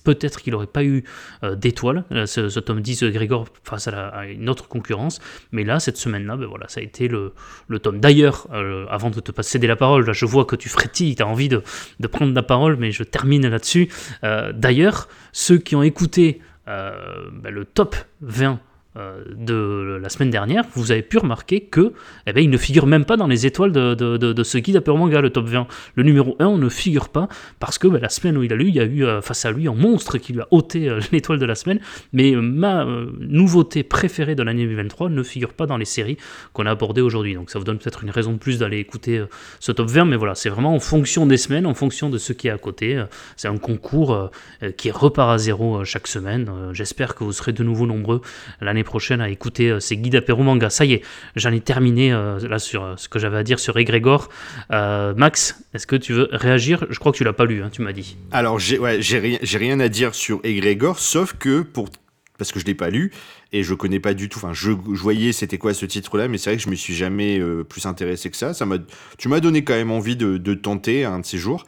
[0.04, 1.04] peut-être qu'il n'aurait pas eu
[1.42, 5.20] euh, d'étoiles, ce, tome 10 Grégor face à, une autre concurrence,
[5.52, 7.32] mais là, cette semaine-là, ben voilà, ça a été le,
[7.82, 8.00] tome.
[8.00, 8.48] D'ailleurs,
[8.90, 11.48] avant de te passer la parole, là, je vois que tu frétilles, tu as envie
[11.48, 11.62] de,
[12.10, 13.88] prendre la parole, mais je termine là-dessus.
[14.22, 18.56] D'ailleurs, ceux qui ont écouté ben, le top 20 euh,
[18.96, 21.92] de la semaine dernière, vous avez pu remarquer que
[22.26, 24.76] eh bien, il ne figure même pas dans les étoiles de, de, de, ce guide
[24.76, 25.66] à manga, le top 20.
[25.96, 27.28] Le numéro 1 on ne figure pas
[27.58, 29.44] parce que ben, la semaine où il a lu, il y a eu euh, face
[29.44, 31.80] à lui un monstre qui lui a ôté euh, l'étoile de la semaine.
[32.12, 32.86] Mais ma
[33.18, 36.16] nouveauté préférée de l'année 2023 ne figure pas dans les séries
[36.52, 37.34] qu'on a abordées aujourd'hui.
[37.34, 39.24] Donc ça vous donne peut-être une raison de plus d'aller écouter
[39.58, 40.04] ce top 20.
[40.04, 42.58] Mais voilà, c'est vraiment en fonction des semaines, en fonction de ce qui est à
[42.58, 43.02] côté.
[43.36, 44.30] C'est un concours
[44.76, 46.50] qui repart à zéro chaque semaine.
[46.72, 48.20] J'espère que vous serez de nouveau nombreux
[48.60, 50.70] l'année prochaine à écouter euh, ces guides apéro manga.
[50.70, 51.02] Ça y est,
[51.36, 54.28] j'en ai terminé euh, là sur euh, ce que j'avais à dire sur Egrégor.
[54.70, 56.86] Max, est-ce que tu veux réagir?
[56.90, 58.16] Je crois que tu l'as pas lu, hein, tu m'as dit.
[58.30, 61.88] Alors, j'ai rien, à dire sur Egrégor, sauf que pour
[62.36, 63.12] parce que je l'ai pas lu
[63.52, 64.38] et je connais pas du tout.
[64.38, 67.40] Enfin, je, voyais c'était quoi ce titre-là, mais c'est vrai que je me suis jamais
[67.68, 68.54] plus intéressé que ça.
[68.54, 68.76] Ça m'a,
[69.18, 71.64] tu m'as donné quand même envie de tenter un de ces jours.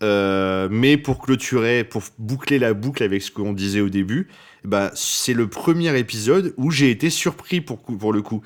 [0.00, 4.28] Mais pour clôturer, pour boucler la boucle avec ce qu'on disait au début,
[4.64, 8.42] bah, c'est le premier épisode où j'ai été surpris pour, pour le coup.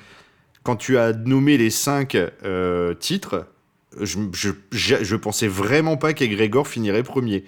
[0.62, 3.46] Quand tu as nommé les cinq euh, titres,
[4.00, 7.44] je, je, je, pensais vraiment pas qu'Egrégor finirait premier.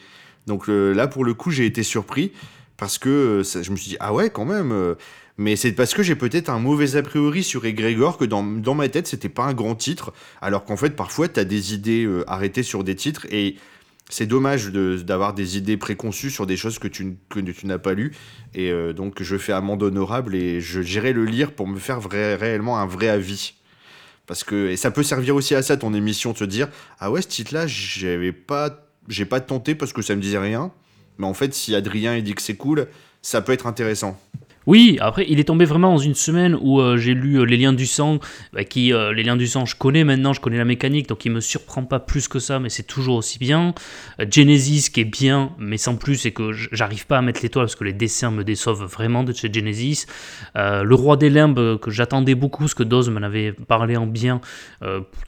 [0.47, 2.33] Donc euh, là, pour le coup, j'ai été surpris
[2.77, 4.97] parce que euh, je me suis dit, ah ouais, quand même.
[5.39, 8.75] mais c'est parce que j'ai peut-être un mauvais a priori sur Egrégor que dans, dans
[8.75, 10.13] ma tête, c'était pas un grand titre.
[10.41, 13.57] Alors qu'en fait, parfois, tu as des idées arrêtées sur des titres et
[14.11, 17.95] c'est dommage d'avoir des idées préconçues sur des choses que tu, que tu n'as pas
[17.95, 18.13] lues.
[18.55, 22.35] Et euh, donc, je fais amende honorable et j'irai le lire pour me faire vrai,
[22.35, 23.55] réellement un vrai avis.
[24.27, 27.11] Parce que, et ça peut servir aussi à ça, ton émission, de se dire Ah
[27.11, 30.71] ouais, ce titre-là, j'avais pas, j'ai pas tenté parce que ça me disait rien.
[31.19, 32.89] Mais en fait, si Adrien il dit que c'est cool,
[33.23, 34.21] ça peut être intéressant.
[34.67, 37.57] Oui, après, il est tombé vraiment dans une semaine où euh, j'ai lu euh, Les
[37.57, 38.19] Liens du Sang,
[38.53, 41.25] bah, qui, euh, Les Liens du Sang, je connais maintenant, je connais la mécanique, donc
[41.25, 43.75] il me surprend pas plus que ça, mais c'est toujours aussi bien.
[44.31, 47.77] Genesis, qui est bien, mais sans plus, et que j'arrive pas à mettre l'étoile parce
[47.77, 50.07] que les dessins me déçoivent vraiment de chez Genesis.
[50.55, 54.41] Le Roi des Limbes, que j'attendais beaucoup, ce que Doz m'en avait parlé en bien,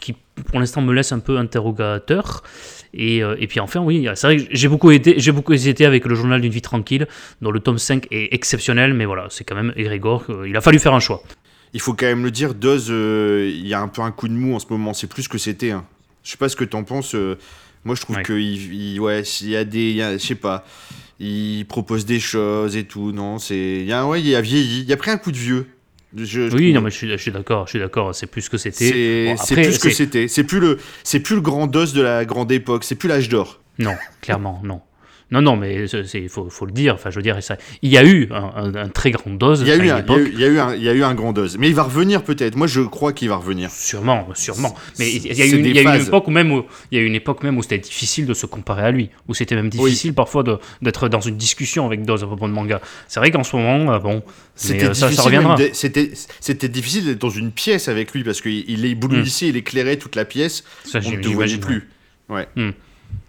[0.00, 0.14] qui
[0.44, 2.42] pour l'instant me laisse un peu interrogateur.
[2.94, 5.84] Et, euh, et puis enfin, oui, c'est vrai que j'ai beaucoup, été, j'ai beaucoup hésité
[5.84, 7.06] avec le journal d'une vie tranquille,
[7.42, 10.78] dont le tome 5 est exceptionnel, mais voilà, c'est quand même Egrégor, il a fallu
[10.78, 11.22] faire un choix.
[11.74, 14.28] Il faut quand même le dire, Doz, euh, il y a un peu un coup
[14.28, 15.72] de mou en ce moment, c'est plus que c'était.
[15.72, 15.84] Hein.
[16.22, 17.14] Je sais pas ce que t'en penses.
[17.14, 17.36] Euh,
[17.84, 19.98] moi, je trouve qu'il il, ouais, y a des.
[19.98, 20.64] je sais pas.
[21.20, 24.84] Il propose des choses et tout, non c'est, il y a, ouais, il a vieilli.
[24.86, 25.66] Il a pris un coup de vieux
[26.52, 28.14] oui, non, mais je suis, d'accord, je suis d'accord.
[28.14, 29.36] C'est plus ce que c'était.
[29.38, 30.28] c'est plus ce que c'était.
[30.28, 32.84] C'est plus le, c'est plus le grand dos de la grande époque.
[32.84, 33.60] C'est plus l'âge d'or.
[33.78, 34.80] Non, clairement, non.
[35.32, 36.94] Non, non, mais il faut, faut, le dire.
[36.94, 39.62] Enfin, je veux dire, ça, il y a eu un, très grand dose.
[39.62, 41.14] Il y, a eu un, il, y a eu, un, il y a eu un
[41.14, 41.58] grand dose.
[41.58, 42.54] Mais il va revenir peut-être.
[42.54, 43.68] Moi, je crois qu'il va revenir.
[43.70, 44.76] Sûrement, sûrement.
[45.00, 47.00] Mais il y a, eu, il y a une époque où même où, il y
[47.00, 49.68] a une époque même où c'était difficile de se comparer à lui, où c'était même
[49.68, 50.44] difficile parfois
[50.80, 52.80] d'être dans une discussion avec Dose à propos de manga.
[53.08, 54.22] C'est vrai qu'en ce moment, euh, bon,
[54.54, 55.56] c'était euh, ça, ça reviendra.
[55.72, 59.50] C'était difficile d'être dans une pièce avec lui parce qu'il éblouissait, hmm.
[59.50, 60.62] il éclairait toute la pièce.
[60.84, 61.88] Ça, on ne te voyait plus.
[62.28, 62.46] Ouais.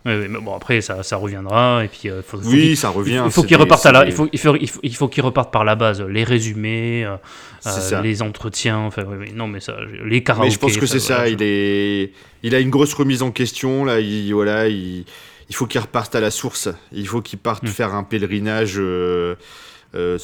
[0.06, 0.26] Hmm.
[0.30, 1.84] mais bon, après, ça, ça reviendra.
[1.84, 3.24] Et puis, euh, faut, oui, ça revient.
[3.26, 5.64] Il faut, qu'il reparte à la, il faut, il faut, il faut, qu'il reparte par
[5.64, 6.02] la base.
[6.02, 7.18] Les résumés, euh,
[7.66, 9.76] euh les entretiens, enfin, oui, non, mais ça,
[10.06, 10.48] les karaokés.
[10.48, 11.28] Mais je pense que c'est ça.
[11.28, 12.12] Il est,
[12.44, 14.00] il a une grosse remise en question là.
[14.00, 15.06] Il, voilà, il,
[15.50, 16.70] il faut qu'il reparte à la source.
[16.92, 17.68] Il faut qu'il parte hmm.
[17.68, 18.80] faire un pèlerinage.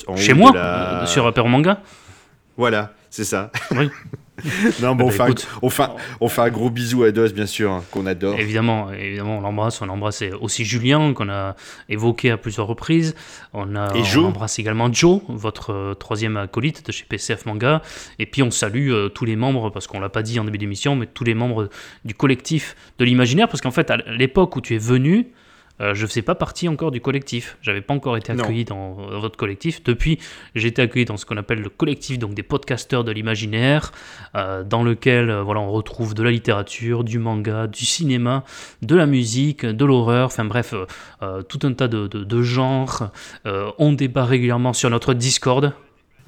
[0.07, 1.05] En Chez moi, la...
[1.07, 1.81] sur Apéro Manga?
[2.57, 3.51] Voilà, c'est ça.
[3.71, 3.89] Oui.
[4.81, 5.27] non, bon, bah,
[5.61, 5.83] on, fait,
[6.19, 8.39] on, fait, un gros bisou à Dos, bien sûr, hein, qu'on adore.
[8.39, 9.81] Évidemment, évidemment, on l'embrasse.
[9.81, 11.55] On embrasse aussi Julien, qu'on a
[11.87, 13.15] évoqué à plusieurs reprises.
[13.53, 17.81] On, a, Et on embrasse également Joe, votre euh, troisième acolyte de chez PCF Manga.
[18.17, 20.57] Et puis, on salue euh, tous les membres, parce qu'on l'a pas dit en début
[20.57, 21.69] d'émission, mais tous les membres
[22.03, 23.47] du collectif de l'imaginaire.
[23.47, 25.27] Parce qu'en fait, à l'époque où tu es venu,
[25.81, 27.57] euh, je ne faisais pas partie encore du collectif.
[27.61, 29.83] J'avais pas encore été accueilli dans, votre collectif.
[29.83, 30.19] Depuis,
[30.55, 33.91] j'ai été accueilli dans ce qu'on appelle le collectif donc des podcasteurs de l'imaginaire,
[34.35, 38.43] euh, dans lequel euh, voilà on retrouve de la littérature, du manga, du cinéma,
[38.81, 40.27] de la musique, de l'horreur.
[40.27, 40.73] Enfin bref,
[41.49, 43.11] tout un tas de, de genres.
[43.45, 45.73] on débat régulièrement sur notre Discord.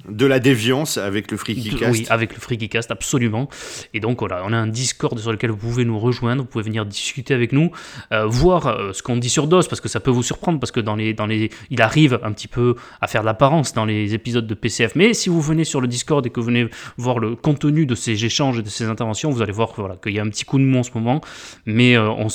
[0.08, 1.92] De la déviance avec le FreakyCast.
[1.92, 3.48] Oui, avec le FreakyCast, absolument.
[3.92, 6.64] Et donc voilà, on a un Discord sur lequel vous pouvez nous rejoindre, vous pouvez
[6.64, 7.70] venir discuter avec nous,
[8.12, 10.70] euh, voir euh, ce qu'on dit sur DOS, parce que ça peut vous surprendre, parce
[10.70, 14.14] que dans les, dans les, il arrive un petit peu à faire l'apparence dans les
[14.14, 14.94] épisodes de PCF.
[14.94, 17.94] Mais si vous venez sur le Discord et que vous venez voir le contenu de
[17.94, 20.44] ces échanges et de ces interventions, vous allez voir voilà, qu'il y a un petit
[20.44, 21.20] coup de mou en ce moment.
[21.66, 22.28] Mais euh, on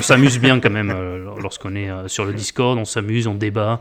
[0.00, 0.94] s'amuse bien quand même
[1.40, 3.80] lorsqu'on est sur le Discord, on s'amuse, on débat.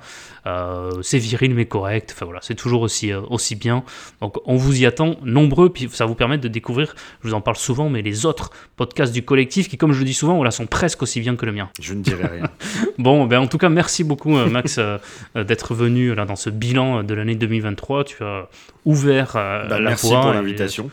[1.02, 2.12] c'est viril mais correct.
[2.16, 3.84] Enfin voilà, c'est toujours aussi aussi bien.
[4.22, 7.42] Donc on vous y attend nombreux, puis ça vous permet de découvrir, je vous en
[7.42, 10.52] parle souvent, mais les autres podcasts du collectif qui, comme je le dis souvent, voilà,
[10.52, 11.70] sont presque aussi bien que le mien.
[11.80, 12.50] Je ne dirai rien.
[12.98, 14.98] bon, ben en tout cas, merci beaucoup euh, Max euh,
[15.36, 18.04] d'être venu là dans ce bilan de l'année 2023.
[18.06, 18.50] Tu as
[18.86, 20.90] ouvert euh, bah, la merci pour l'invitation.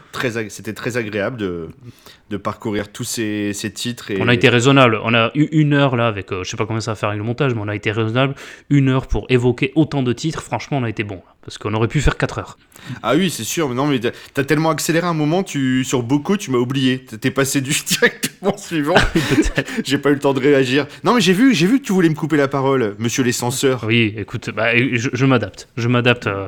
[0.49, 1.69] C'était très agréable de,
[2.31, 4.11] de parcourir tous ces, ces titres.
[4.11, 4.21] Et...
[4.21, 5.01] On a été raisonnable.
[5.05, 7.19] On a eu une heure là avec, je sais pas comment ça va faire avec
[7.19, 8.35] le montage, mais on a été raisonnable.
[8.71, 10.43] Une heure pour évoquer autant de titres.
[10.43, 11.23] Franchement, on a été bon.
[11.45, 12.59] Parce qu'on aurait pu faire 4 heures.
[13.03, 13.69] Ah oui, c'est sûr.
[13.69, 17.05] Mais non, mais t'as tellement accéléré un moment, tu, sur beaucoup, tu m'as oublié.
[17.05, 18.95] T'es passé du directement suivant.
[19.85, 20.87] j'ai pas eu le temps de réagir.
[21.03, 23.33] Non, mais j'ai vu, j'ai vu que tu voulais me couper la parole, monsieur les
[23.33, 23.85] censeurs.
[23.89, 25.69] Oui, écoute, bah, je, m'adapte.
[25.77, 26.29] Je m'adapte.
[26.29, 26.47] Euh,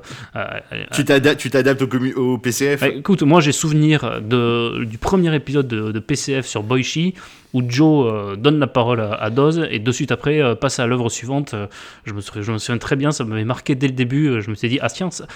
[0.92, 1.88] tu t'adaptes au,
[2.20, 6.62] au, PCF bah, Écoute, moi j'ai souvenir de, du premier épisode de, de PCF sur
[6.62, 7.14] Boichi
[7.54, 10.86] où Joe euh, donne la parole à, Doz et de suite après euh, passe à
[10.86, 11.54] l'œuvre suivante.
[11.54, 11.68] Euh,
[12.04, 14.42] je, me, je me souviens très bien, ça m'avait marqué dès le début.
[14.42, 15.26] je me suis dit, ah tiens, ça,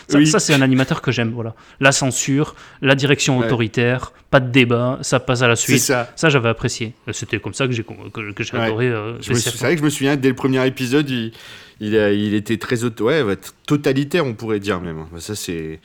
[0.41, 1.31] c'est un animateur que j'aime.
[1.31, 1.55] Voilà.
[1.81, 5.79] La censure, la direction autoritaire, pas de débat, ça passe à la suite.
[5.79, 6.93] Ça, ça j'avais apprécié.
[7.13, 8.93] C'était comme ça que j'ai que, j'ai adoré.
[9.23, 11.33] c'est vrai que je me souviens, dès le premier épisode, il,
[11.81, 13.23] il, il était très ouais,
[13.65, 15.05] totalitaire, on pourrait dire même.
[15.19, 15.79] Ça, c'est.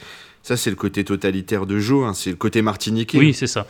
[0.44, 3.18] Ça, c'est le côté totalitaire de Joe, hein, c'est le côté martiniquais.
[3.18, 3.66] Oui, c'est ça.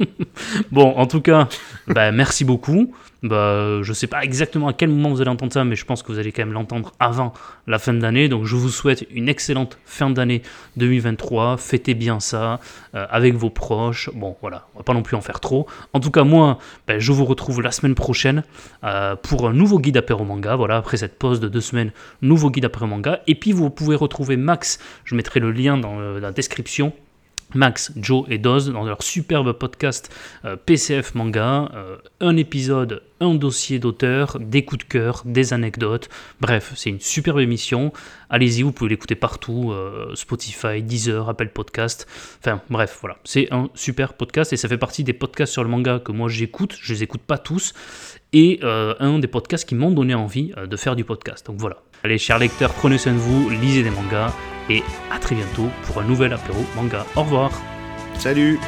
[0.72, 1.50] bon, en tout cas,
[1.86, 2.94] bah, merci beaucoup.
[3.22, 6.02] Bah, je sais pas exactement à quel moment vous allez entendre ça, mais je pense
[6.02, 7.32] que vous allez quand même l'entendre avant
[7.66, 8.28] la fin de l'année.
[8.28, 10.42] Donc je vous souhaite une excellente fin d'année
[10.76, 11.56] 2023.
[11.56, 12.60] Fêtez bien ça
[12.94, 14.10] euh, avec vos proches.
[14.14, 15.66] Bon, voilà, on va pas non plus en faire trop.
[15.92, 18.44] En tout cas, moi, ben, je vous retrouve la semaine prochaine
[18.84, 20.54] euh, pour un nouveau guide apéro manga.
[20.54, 21.90] Voilà, après cette pause de deux semaines,
[22.22, 23.20] nouveau guide apéro manga.
[23.26, 24.78] Et puis vous pouvez retrouver Max.
[25.04, 26.92] Je mettrai le lien dans euh, la description
[27.54, 31.70] Max, Joe et Doz dans leur superbe podcast euh, PCF Manga.
[31.74, 36.08] Euh, un épisode, un dossier d'auteur, des coups de cœur, des anecdotes.
[36.40, 37.92] Bref, c'est une superbe émission.
[38.28, 42.06] Allez-y, vous pouvez l'écouter partout euh, Spotify, Deezer, Apple Podcast.
[42.40, 43.16] Enfin, bref, voilà.
[43.24, 46.28] C'est un super podcast et ça fait partie des podcasts sur le manga que moi
[46.28, 46.76] j'écoute.
[46.80, 47.72] Je les écoute pas tous.
[48.34, 51.46] Et un des podcasts qui m'ont donné envie de faire du podcast.
[51.46, 51.78] Donc voilà.
[52.04, 54.34] Allez, chers lecteurs, prenez soin de vous, lisez des mangas
[54.68, 57.04] et à très bientôt pour un nouvel apéro manga.
[57.16, 57.50] Au revoir.
[58.18, 58.58] Salut.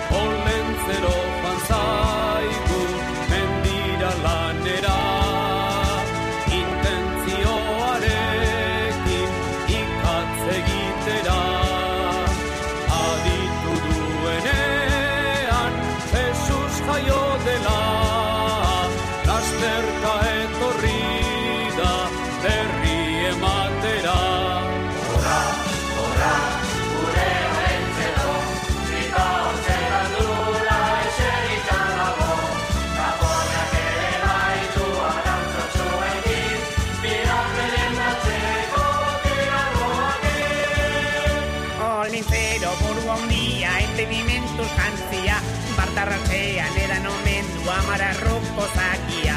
[48.77, 49.37] zakia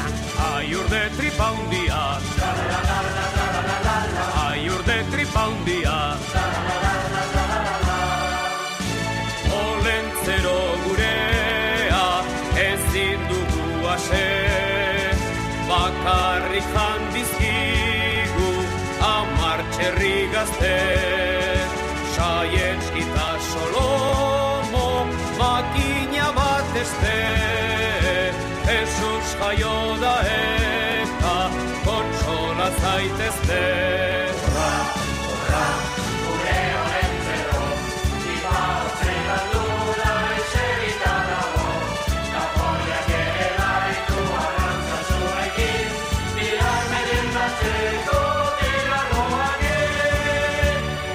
[0.54, 0.74] Ai
[1.16, 1.83] tripaundi
[29.54, 31.34] Jaio da eta
[31.84, 34.13] kontsola zaitezte